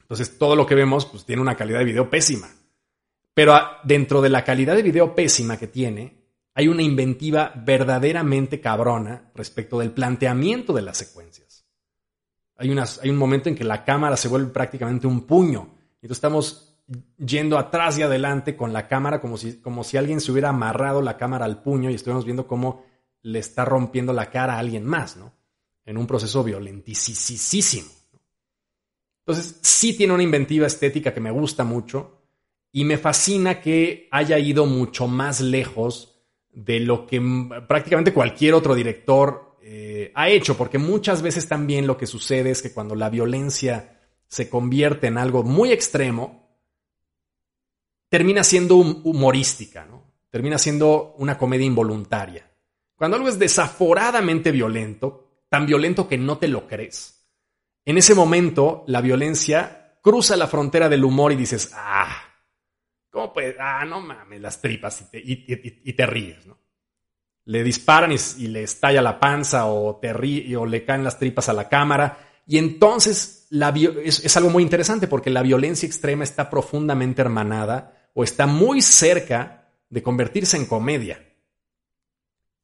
[0.00, 2.48] Entonces todo lo que vemos pues, tiene una calidad de video pésima.
[3.34, 6.21] Pero dentro de la calidad de video pésima que tiene,
[6.54, 11.66] hay una inventiva verdaderamente cabrona respecto del planteamiento de las secuencias.
[12.56, 12.70] Hay,
[13.10, 15.74] un momento en que la cámara se vuelve prácticamente un puño.
[15.94, 16.78] Entonces estamos
[17.16, 21.00] yendo atrás y adelante con la cámara como si, como si alguien se hubiera amarrado
[21.00, 22.84] la cámara al puño y estuviéramos viendo cómo
[23.22, 25.32] le está rompiendo la cara a alguien más, ¿no?
[25.84, 27.88] En un proceso violentísimo.
[29.26, 32.22] Entonces, sí tiene una inventiva estética que me gusta mucho
[32.70, 36.11] y me fascina que haya ido mucho más lejos
[36.52, 37.20] de lo que
[37.66, 42.62] prácticamente cualquier otro director eh, ha hecho, porque muchas veces también lo que sucede es
[42.62, 46.58] que cuando la violencia se convierte en algo muy extremo,
[48.08, 50.02] termina siendo humorística, ¿no?
[50.30, 52.50] termina siendo una comedia involuntaria.
[52.96, 57.26] Cuando algo es desaforadamente violento, tan violento que no te lo crees,
[57.84, 62.31] en ese momento la violencia cruza la frontera del humor y dices, ah,
[63.12, 63.56] ¿Cómo puede?
[63.60, 66.58] Ah, no mames, las tripas y te, ríes, ¿no?
[67.44, 71.50] Le disparan y, le estalla la panza o, te ríe, o le caen las tripas
[71.50, 72.40] a la cámara.
[72.46, 73.68] Y entonces la,
[74.02, 78.80] es, es algo muy interesante porque la violencia extrema está profundamente hermanada o está muy
[78.80, 81.22] cerca de convertirse en comedia.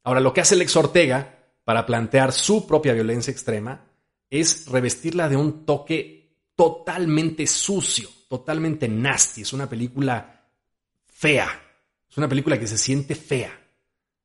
[0.05, 3.85] Ahora, lo que hace Lex Ortega para plantear su propia violencia extrema
[4.31, 9.43] es revestirla de un toque totalmente sucio, totalmente nasty.
[9.43, 10.38] Es una película
[11.19, 11.49] fea.
[12.09, 13.53] Es una película que se siente fea,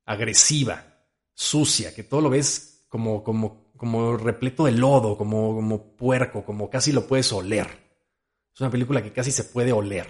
[0.04, 1.02] agresiva,
[1.34, 6.70] sucia, que todo lo ves como, como, como repleto de lodo, como, como puerco, como
[6.70, 7.66] casi lo puedes oler.
[8.54, 10.06] Es una película que casi se puede oler.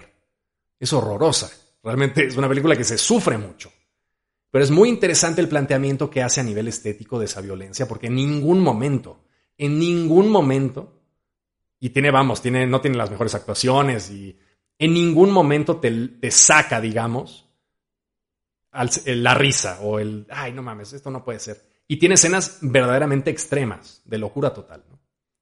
[0.79, 1.49] Es horrorosa.
[1.83, 3.71] Realmente es una película que se sufre mucho.
[4.51, 8.07] Pero es muy interesante el planteamiento que hace a nivel estético de esa violencia, porque
[8.07, 9.25] en ningún momento,
[9.57, 11.01] en ningún momento,
[11.79, 14.37] y tiene, vamos, tiene, no tiene las mejores actuaciones y
[14.77, 17.49] en ningún momento te, saca, digamos,
[19.05, 21.61] la risa o el, ay, no mames, esto no puede ser.
[21.87, 24.83] Y tiene escenas verdaderamente extremas, de locura total.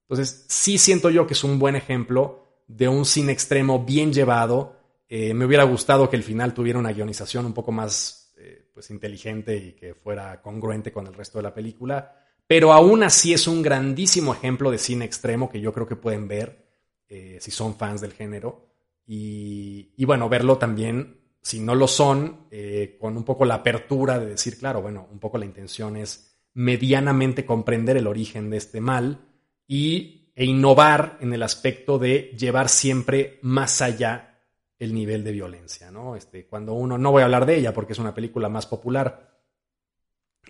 [0.01, 4.75] Entonces, sí siento yo que es un buen ejemplo de un cine extremo bien llevado.
[5.07, 8.89] Eh, me hubiera gustado que el final tuviera una guionización un poco más eh, pues,
[8.91, 12.19] inteligente y que fuera congruente con el resto de la película.
[12.45, 16.27] pero aún así es un grandísimo ejemplo de cine extremo que yo creo que pueden
[16.27, 16.67] ver
[17.07, 18.72] eh, si son fans del género.
[19.05, 24.27] Y, bueno, verlo también, si no lo son, eh, con un poco la apertura de
[24.27, 29.25] decir, claro, bueno, un poco la intención es medianamente comprender el origen de este mal
[29.67, 34.39] y, e innovar en el aspecto de llevar siempre más allá
[34.79, 35.91] el nivel de violencia.
[35.91, 36.15] ¿no?
[36.15, 39.41] Este, cuando uno, no voy a hablar de ella porque es una película más popular,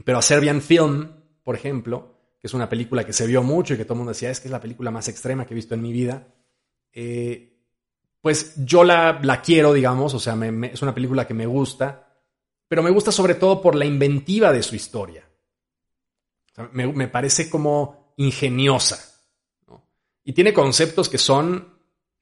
[0.03, 1.11] pero a Serbian Film,
[1.43, 4.11] por ejemplo, que es una película que se vio mucho y que todo el mundo
[4.11, 6.27] decía, es que es la película más extrema que he visto en mi vida,
[6.91, 7.52] eh,
[8.23, 10.35] pues yo la, la, quiero, digamos, o sea,
[10.71, 12.07] es una película que me gusta,
[12.67, 15.23] pero me gusta sobre todo por la inventiva de su historia
[16.71, 18.99] me, parece como ingeniosa.
[20.23, 21.67] Y tiene conceptos que son,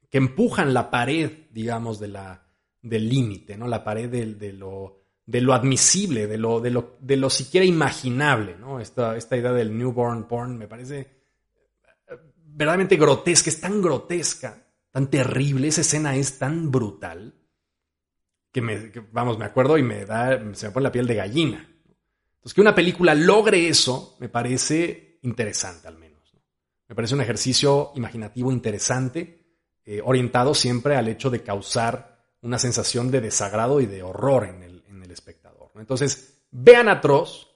[0.09, 2.43] que empujan la pared, digamos, de la,
[2.81, 3.67] del límite, ¿no?
[3.67, 7.65] La pared de, de, lo, de lo admisible, de lo, de lo, de lo siquiera
[7.65, 8.79] imaginable, ¿no?
[8.79, 15.09] Esta, esta idea del newborn porn me parece eh, verdaderamente grotesca, es tan grotesca, tan
[15.09, 17.33] terrible, esa escena es tan brutal
[18.51, 21.57] que me, vamos, me acuerdo y me da, se me pone la piel de gallina.
[21.57, 26.35] Entonces, que una película logre eso me parece interesante al menos.
[26.87, 29.45] Me parece un ejercicio imaginativo interesante,
[29.85, 34.63] eh, orientado siempre al hecho de causar una sensación de desagrado y de horror en
[34.63, 35.71] el, espectador.
[35.75, 37.50] Entonces, vean Atroz,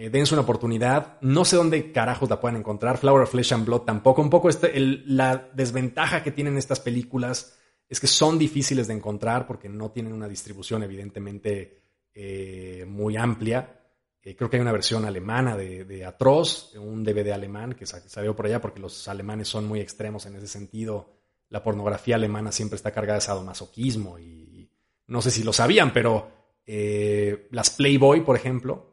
[0.00, 1.20] eh, dense una oportunidad.
[1.20, 2.96] No sé dónde carajos la pueden encontrar.
[2.96, 4.22] Flower of Flesh and Blood tampoco.
[4.22, 4.72] Un poco este,
[5.04, 10.14] la desventaja que tienen estas películas es que son difíciles de encontrar porque no tienen
[10.14, 11.82] una distribución evidentemente
[12.14, 13.78] eh, muy amplia.
[14.22, 18.34] Eh, creo que hay una versión alemana de, de Atroz, un DVD alemán que salió
[18.34, 21.12] por allá porque los alemanes son muy extremos en ese sentido.
[21.50, 24.70] La pornografía alemana siempre está cargada de sadomasoquismo y,
[25.08, 26.30] no sé si lo sabían, pero
[26.64, 28.89] eh, las Playboy, por ejemplo,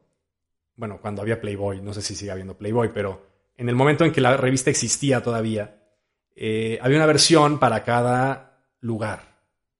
[0.77, 3.25] bueno, cuando había Playboy, no sé si sigue habiendo Playboy, pero
[3.57, 5.81] en el momento en que la revista existía todavía,
[6.35, 9.35] eh, había una versión para cada lugar.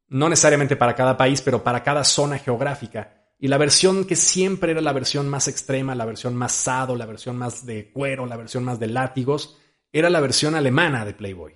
[0.10, 3.28] No necesariamente para cada país, pero para cada zona geográfica.
[3.40, 7.06] Y la versión que siempre era la versión más extrema, la versión más sado, la
[7.06, 9.58] versión más de cuero, la versión más de látigos,
[9.92, 11.54] era la versión alemana de Playboy.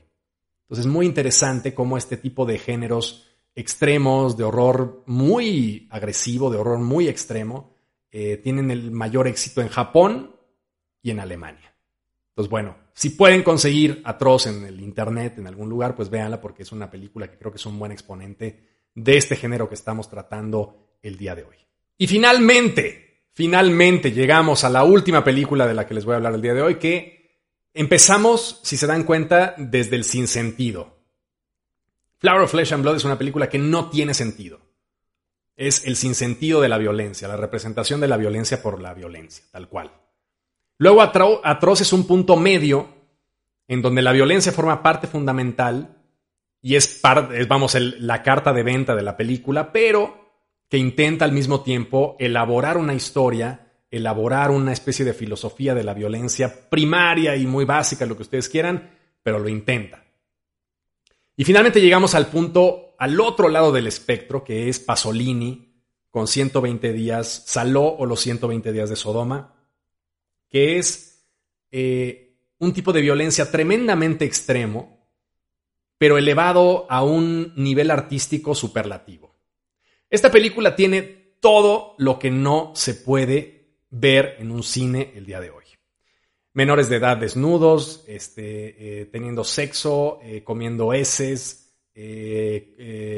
[0.64, 6.58] Entonces es muy interesante cómo este tipo de géneros extremos, de horror muy agresivo, de
[6.58, 7.76] horror muy extremo,
[8.12, 10.36] eh, tienen el mayor éxito en Japón
[11.02, 11.74] y en Alemania.
[12.30, 16.64] Entonces, bueno, si pueden conseguir Atroz en el Internet, en algún lugar, pues véanla porque
[16.64, 20.10] es una película que creo que es un buen exponente de este género que estamos
[20.10, 21.56] tratando el día de hoy.
[21.98, 26.34] Y finalmente, finalmente llegamos a la última película de la que les voy a hablar
[26.34, 27.22] el día de hoy, que
[27.74, 31.00] empezamos, si se dan cuenta, desde el sinsentido.
[32.18, 34.60] Flower of Flesh and Blood es una película que no tiene sentido.
[35.62, 39.70] Es el sinsentido de la violencia, la representación de la violencia por la violencia, tal
[39.70, 39.92] cual.
[40.80, 42.88] Luego Atroz es un punto medio
[43.68, 46.00] en donde la violencia forma parte fundamental
[46.64, 47.00] y es,
[47.48, 50.32] vamos, la carta de venta de la película, pero
[50.68, 55.94] que intenta al mismo tiempo elaborar una historia, elaborar una especie de filosofía de la
[55.94, 58.90] violencia primaria y muy básica, lo que ustedes quieran,
[59.22, 60.01] pero lo intenta.
[61.42, 65.74] Y finalmente llegamos al punto, al otro lado del espectro, que es Pasolini,
[66.12, 69.56] con 120 días, Saló o los 120 días de Sodoma,
[70.48, 71.26] que es
[71.72, 75.10] eh, un tipo de violencia tremendamente extremo,
[75.98, 79.36] pero elevado a un nivel artístico superlativo.
[80.12, 81.02] Esta película tiene
[81.40, 85.61] todo lo que no se puede ver en un cine el día de hoy.
[86.54, 93.16] Menores de edad desnudos, este, eh, teniendo sexo, eh, comiendo heces, eh,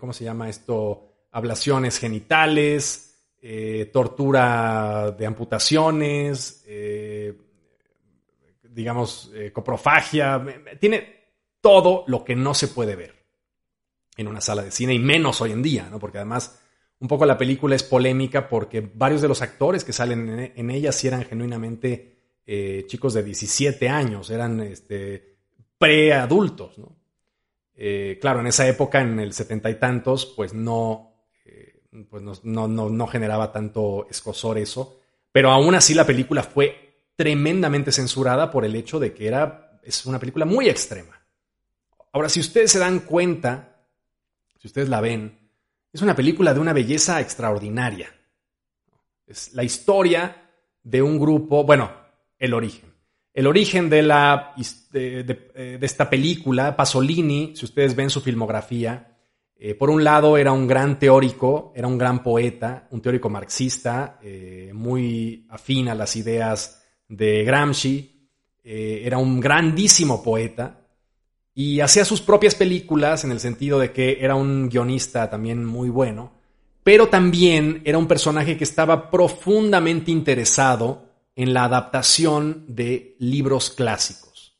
[0.00, 1.28] ¿cómo se llama esto?
[1.30, 3.08] Ablaciones genitales,
[3.92, 6.64] tortura de amputaciones,
[8.62, 10.44] digamos, coprofagia.
[10.78, 11.22] Tiene
[11.60, 13.14] todo lo que no se puede ver
[14.16, 15.98] en una sala de cine y menos hoy en día, ¿no?
[15.98, 16.61] Porque además
[17.02, 20.92] un poco la película es polémica porque varios de los actores que salen en, ella
[20.92, 25.34] sí eran genuinamente eh, chicos de 17 años, eran este,
[25.76, 26.96] preadultos, ¿no?
[27.74, 32.68] Eh, claro, en esa época, en el setenta y tantos, pues no, eh, pues no,
[32.68, 35.00] no, no generaba tanto escosor eso,
[35.32, 40.06] pero aún así la película fue tremendamente censurada por el hecho de que era, es
[40.06, 41.20] una película muy extrema.
[42.12, 43.88] Ahora, si ustedes se dan cuenta,
[44.60, 45.41] si ustedes la ven,
[45.92, 48.08] es una película de una belleza extraordinaria.
[49.26, 50.50] Es la historia
[50.82, 51.90] de un grupo, bueno,
[52.38, 52.92] el origen.
[53.34, 54.54] El origen de, la,
[54.90, 59.08] de, esta película, Pasolini, si ustedes ven su filmografía,
[59.64, 64.18] Eh, por un lado, era un gran teórico, era un gran poeta, un teórico marxista,
[64.20, 68.28] eh, muy afín a las ideas de Gramsci,
[68.64, 70.81] eh, era un grandísimo poeta
[71.54, 75.88] y hacía sus propias películas en el sentido de que era un guionista también muy
[75.88, 76.32] bueno,
[76.82, 84.58] pero también era un personaje que estaba profundamente interesado en la adaptación de libros clásicos.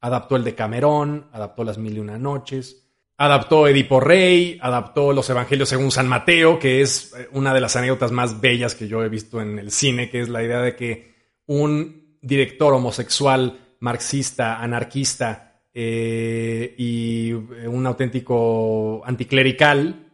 [0.00, 2.88] Adaptó el de Camerón, adaptó Las Mil y Una Noches,
[3.20, 7.74] Adaptó Edipo Rey, adaptó los Evangelios según San Mateo, que es eh, una de las
[7.74, 10.76] anécdotas más bellas que yo he visto en el cine, que es la idea de
[10.76, 11.16] que
[11.46, 15.47] un director homosexual, marxista, anarquista
[15.80, 20.10] eh, y eh, un auténtico anticlerical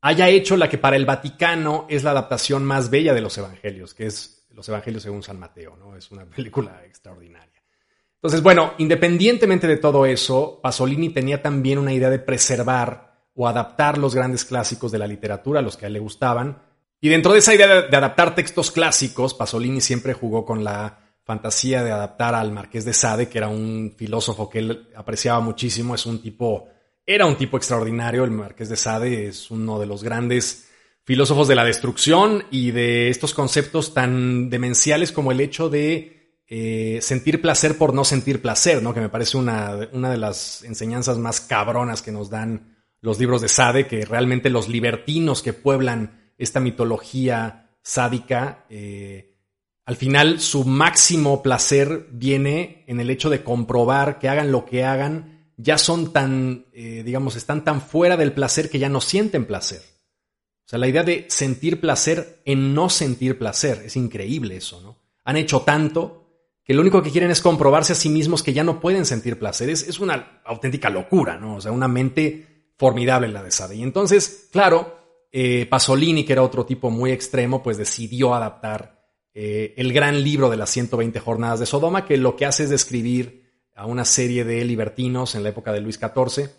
[0.00, 3.94] haya hecho la que para el Vaticano es la adaptación más bella de los Evangelios,
[3.94, 5.96] que es los Evangelios según San Mateo, ¿no?
[5.96, 7.60] Es una película extraordinaria.
[8.14, 13.98] Entonces, bueno, independientemente de todo eso, Pasolini tenía también una idea de preservar o adaptar
[13.98, 16.62] los grandes clásicos de la literatura, los que a él le gustaban.
[17.00, 21.84] Y dentro de esa idea de, adaptar textos clásicos, Pasolini siempre jugó con la fantasía
[21.84, 26.06] de adaptar al Marqués de Sade, que era un filósofo que él apreciaba muchísimo, es
[26.06, 26.70] un tipo,
[27.04, 30.70] era un tipo extraordinario, el Marqués de Sade es uno de los grandes
[31.04, 36.98] filósofos de la destrucción y de estos conceptos tan demenciales como el hecho de eh,
[37.02, 38.94] sentir placer por no sentir placer, ¿no?
[38.94, 43.42] Que me parece una, una, de las enseñanzas más cabronas que nos dan los libros
[43.42, 49.27] de Sade, que realmente los libertinos que pueblan esta mitología sádica, eh,
[49.88, 54.84] al final su máximo placer viene en el hecho de comprobar que hagan lo que
[54.84, 59.46] hagan, ya son tan, eh, digamos, están tan fuera del placer que ya no sienten
[59.46, 59.80] placer.
[59.80, 64.98] O sea, la idea de sentir placer en no sentir placer, es increíble eso, ¿no?
[65.24, 68.64] Han hecho tanto que lo único que quieren es comprobarse a sí mismos que ya
[68.64, 69.70] no pueden sentir placer.
[69.70, 71.56] Es, una auténtica locura, ¿no?
[71.56, 73.76] O sea, una mente formidable la de Sade.
[73.76, 74.98] Y entonces, claro,
[75.32, 78.97] eh, Pasolini, que era otro tipo muy extremo, pues decidió adaptar
[79.40, 82.70] eh, el gran libro de las 120 jornadas de Sodoma, que lo que hace es
[82.70, 86.50] describir a una serie de libertinos en la época de Luis XIV,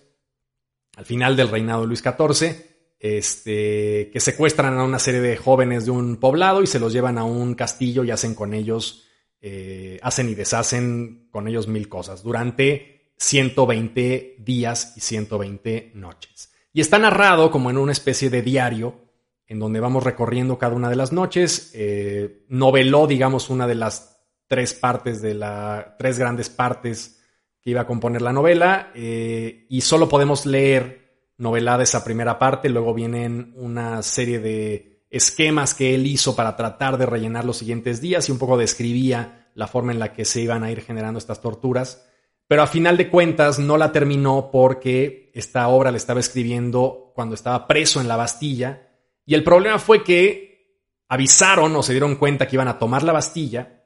[0.95, 2.55] al final del reinado de Luis XIV,
[2.97, 7.17] este, que secuestran a una serie de jóvenes de un poblado y se los llevan
[7.17, 9.03] a un castillo y hacen con ellos
[9.41, 16.53] eh, hacen y deshacen con ellos mil cosas durante 120 días y 120 noches.
[16.71, 19.09] Y está narrado como en una especie de diario
[19.50, 21.72] en donde vamos recorriendo cada una de las noches.
[21.74, 27.20] Eh, noveló, digamos, una de las tres partes de la, tres grandes partes
[27.62, 32.70] que iba a componer la novela eh, y solo podemos leer novelada esa primera parte,
[32.70, 38.02] luego vienen una serie de esquemas que él hizo para tratar de rellenar los siguientes
[38.02, 41.18] días y un poco describía la forma en la que se iban a ir generando
[41.18, 42.06] estas torturas.
[42.47, 47.36] Pero a final de cuentas no la terminó porque esta obra la estaba escribiendo cuando
[47.36, 48.89] estaba preso en la Bastilla.
[49.30, 53.13] Y el problema fue que avisaron o se dieron cuenta que iban a tomar la
[53.13, 53.84] Bastilla.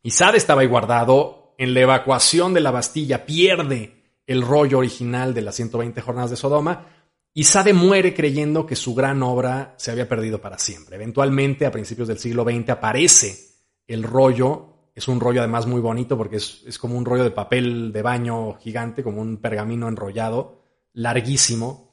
[0.00, 1.56] Y Sade estaba ahí guardado.
[1.58, 6.36] En la evacuación de la Bastilla pierde el rollo original de las 120 jornadas de
[6.36, 6.86] Sodoma
[7.34, 10.94] y Sade muere creyendo que su gran obra se había perdido para siempre.
[10.94, 13.56] Eventualmente, a principios del siglo XX, aparece
[13.88, 14.92] el rollo.
[14.94, 18.54] Es un rollo además muy bonito porque es, como un rollo de papel de baño
[18.54, 20.62] gigante, como un pergamino enrollado,
[20.92, 21.89] larguísimo,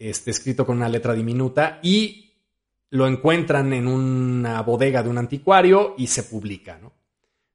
[0.00, 2.32] este, escrito con una letra diminuta, y
[2.88, 6.78] lo encuentran en una bodega de un anticuario y se publica.
[6.78, 6.92] ¿no?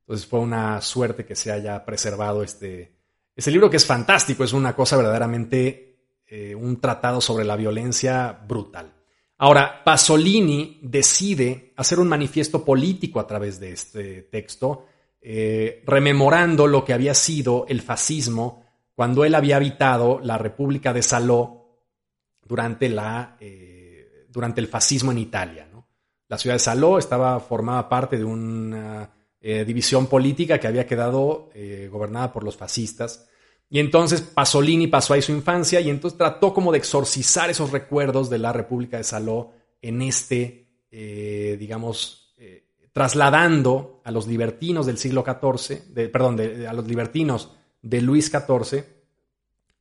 [0.02, 2.96] Entonces fue una suerte que se haya preservado este,
[3.36, 8.32] este libro, que es fantástico, es una cosa verdaderamente eh, un tratado sobre la violencia
[8.48, 8.94] brutal.
[9.38, 14.86] Ahora, Pasolini decide hacer un manifiesto político a través de este texto,
[15.20, 21.04] eh, rememorando lo que había sido el fascismo cuando él había habitado la República de
[21.04, 21.65] Saló
[22.46, 25.68] durante, la, eh, durante el fascismo en Italia.
[26.30, 31.50] La ciudad de Saló estaba formaba parte de una división política que había quedado
[31.92, 33.28] gobernada por los fascistas
[33.70, 38.30] y entonces Pasolini pasó ahí su infancia y entonces trató como de exorcizar esos recuerdos
[38.30, 44.98] de la República de Saló en este, eh, digamos, eh, trasladando a los libertinos del
[44.98, 48.84] siglo XIV, de, perdón, a los libertinos de Luis XIV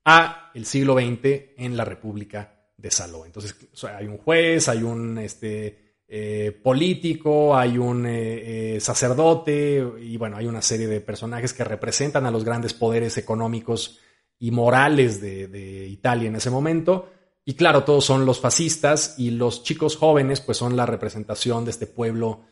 [0.07, 3.25] a el siglo XX en la República de Saló.
[3.27, 10.17] Entonces hay un juez, hay un este, eh, político, hay un eh, eh, sacerdote y
[10.17, 13.99] bueno, hay una serie de personajes que representan a los grandes poderes económicos
[14.39, 17.09] y morales de, Italia en ese momento.
[17.47, 21.71] Y claro, todos son los fascistas y los chicos jóvenes pues son la representación de
[21.71, 22.43] este pueblo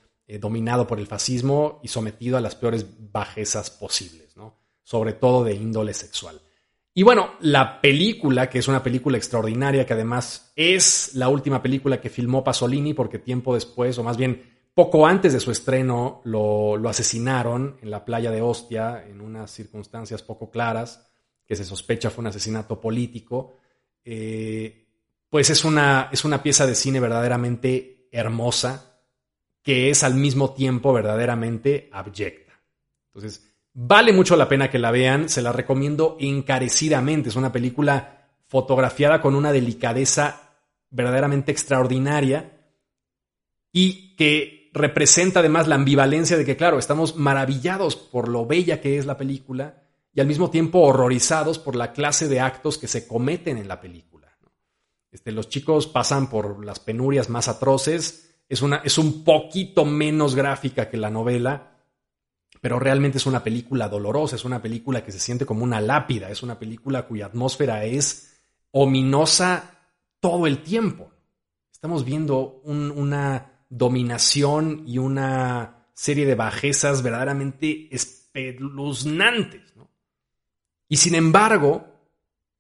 [0.41, 4.57] dominado por el fascismo y sometido a las peores bajezas posibles, ¿no?
[4.83, 6.41] sobre todo de índole sexual.
[6.95, 12.01] Y bueno, la película, que es una película extraordinaria, que además es la última película
[12.01, 16.77] que filmó Pasolini, porque tiempo después, o más bien poco antes de su estreno, lo,
[16.89, 21.09] asesinaron en la playa de Ostia, en unas circunstancias poco claras,
[21.47, 23.59] que se sospecha fue un asesinato político.
[24.05, 24.87] Eh,
[25.31, 29.01] pues es una, es una pieza de cine verdaderamente hermosa,
[29.63, 32.53] que es al mismo tiempo verdaderamente abyecta.
[33.07, 37.31] Entonces, Vale mucho la pena que la vean, se la recomiendo encarecidamente.
[37.31, 40.51] Es una película fotografiada con una delicadeza
[40.91, 42.53] verdaderamente extraordinaria
[43.73, 48.99] y que representa además la ambivalencia de que, claro, estamos maravillados por lo bella que
[48.99, 49.83] es la película
[50.15, 53.81] y al mismo tiempo horrorizados por la clase de actos que se cometen en la
[53.81, 54.13] película.
[55.11, 60.35] Este, los chicos pasan por las penurias más atroces, es, una, es un poquito menos
[60.35, 61.72] gráfica que la novela,
[62.63, 66.31] pero realmente es una película dolorosa, es una película que se siente como una lápida,
[66.31, 68.41] es una película cuya atmósfera es
[68.71, 69.81] ominosa
[70.21, 71.11] todo el tiempo.
[71.73, 79.75] Estamos viendo una dominación y una serie de bajezas verdaderamente espeluznantes.
[80.89, 81.85] Y sin embargo,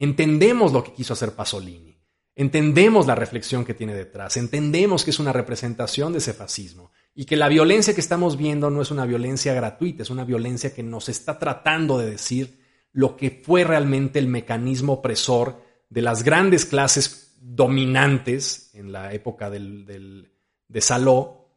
[0.00, 1.96] entendemos lo que quiso hacer Pasolini,
[2.34, 7.26] entendemos la reflexión que tiene detrás, entendemos que es una representación de ese fascismo y
[7.26, 10.82] que la violencia que estamos viendo no es una violencia gratuita, es una violencia que
[10.82, 12.60] nos está tratando de decir
[12.92, 19.50] lo que fue realmente el mecanismo opresor de las grandes clases dominantes en la época
[19.50, 20.30] del,
[20.68, 21.48] de Saló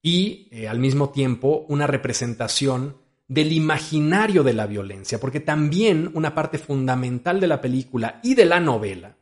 [0.00, 2.96] y eh, al mismo tiempo una representación
[3.28, 8.44] del imaginario de la violencia, porque también una parte fundamental de la película y de
[8.44, 9.16] la novela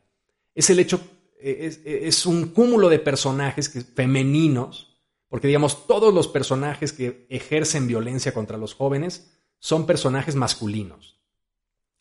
[0.53, 1.01] es el hecho,
[1.41, 4.94] eh, es, un cúmulo de personajes femeninos
[5.35, 11.19] porque digamos, todos los personajes que ejercen violencia contra los jóvenes son personajes masculinos.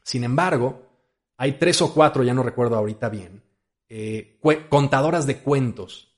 [0.04, 0.86] Sin embargo,
[1.36, 3.42] hay tres o cuatro, ya no recuerdo ahorita bien,
[3.88, 4.38] eh,
[4.70, 6.16] contadoras de cuentos,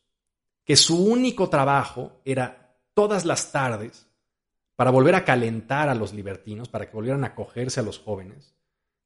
[0.63, 4.07] que su único trabajo era todas las tardes
[4.75, 8.55] para volver a calentar a los libertinos, para que volvieran a acogerse a los jóvenes,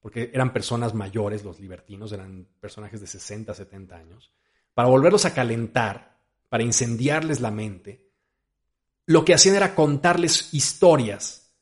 [0.01, 4.33] porque eran personas mayores, los libertinos eran personajes de 60, 70 años,
[4.75, 6.10] para volverlos a calentar
[6.51, 8.11] para incendiarles la mente,
[9.07, 11.55] lo que hacían era contarles historias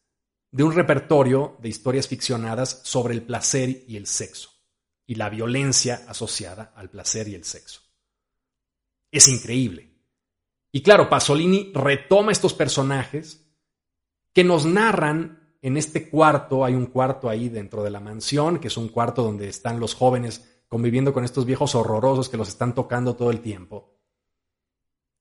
[0.51, 4.51] de un repertorio de historias ficcionadas sobre el placer y el sexo
[5.07, 7.83] y la violencia asociada al placer y el sexo.
[9.11, 9.95] Es increíble.
[10.73, 13.47] Y claro, Pasolini retoma estos personajes
[14.33, 18.69] que nos narran en este cuarto, hay un cuarto ahí dentro de la mansión, que
[18.69, 22.75] es un cuarto donde están los jóvenes conviviendo con estos viejos horrorosos que los están
[22.75, 23.98] tocando todo el tiempo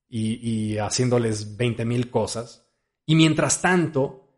[0.08, 2.66] y, haciéndoles 20 mil cosas.
[3.06, 4.28] Y mientras tanto,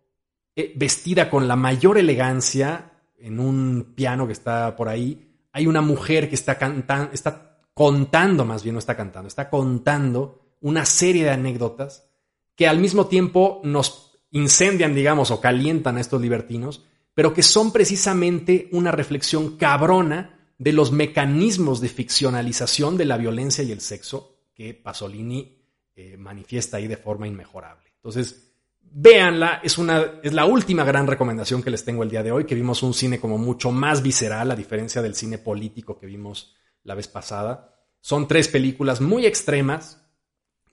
[0.54, 5.80] eh, vestida con la mayor elegancia, en un piano que está por ahí, hay una
[5.80, 11.24] mujer que está cantando, está contando, más bien no está cantando, está contando una serie
[11.24, 12.08] de anécdotas
[12.54, 17.72] que al mismo tiempo nos incendian, digamos, o calientan a estos libertinos, pero que son
[17.72, 24.36] precisamente una reflexión cabrona de los mecanismos de ficcionalización de la violencia y el sexo
[24.54, 25.59] que Pasolini
[26.00, 27.90] eh, manifiesta ahí de forma inmejorable.
[27.96, 32.32] Entonces, véanla, es, una, es la última gran recomendación que les tengo el día de
[32.32, 36.06] hoy, que vimos un cine como mucho más visceral, a diferencia del cine político que
[36.06, 37.76] vimos la vez pasada.
[38.00, 40.02] Son tres películas muy extremas.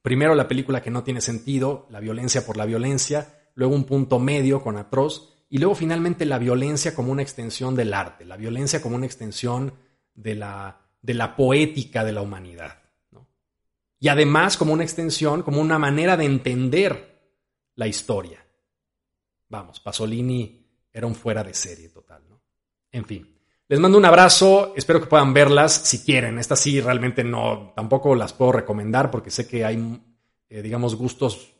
[0.01, 4.19] Primero la película que no tiene sentido, la violencia por la violencia, luego un punto
[4.19, 8.81] medio con atroz, y luego finalmente la violencia como una extensión del arte, la violencia
[8.81, 9.73] como una extensión
[10.15, 12.86] de la, de la poética de la humanidad
[13.99, 17.33] y además como una extensión, como una manera de entender
[17.75, 18.45] la historia.
[19.49, 22.41] Vamos, Pasolini era un fuera de serie total, ¿no?
[22.91, 23.37] En fin,
[23.67, 26.39] les mando un abrazo, espero que puedan verlas si quieren.
[26.39, 30.01] Estas sí realmente no, tampoco las puedo recomendar porque sé que hay,
[30.49, 31.57] eh, digamos, gustos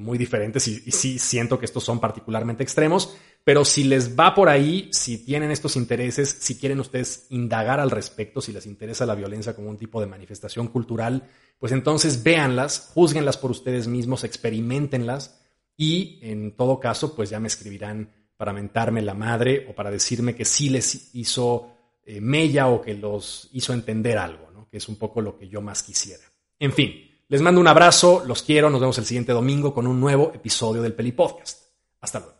[0.00, 4.48] muy diferentes y, sí siento que estos son particularmente extremos, pero si les va por
[4.48, 9.14] ahí, si tienen estos intereses, si quieren ustedes indagar al respecto, si les interesa la
[9.14, 11.28] violencia como un tipo de manifestación cultural,
[11.58, 15.40] pues entonces véanlas, juzguenlas por ustedes mismos, experimentenlas
[15.76, 20.34] y en todo caso, pues ya me escribirán para mentarme la madre o para decirme
[20.34, 21.72] que sí les hizo
[22.04, 24.68] eh, mella o que los hizo entender algo, ¿no?
[24.70, 26.24] que es un poco lo que yo más quisiera.
[26.58, 30.00] En fin, les mando un abrazo, los quiero, nos vemos el siguiente domingo con un
[30.00, 31.64] nuevo episodio del Peli Podcast.
[32.00, 32.39] Hasta luego.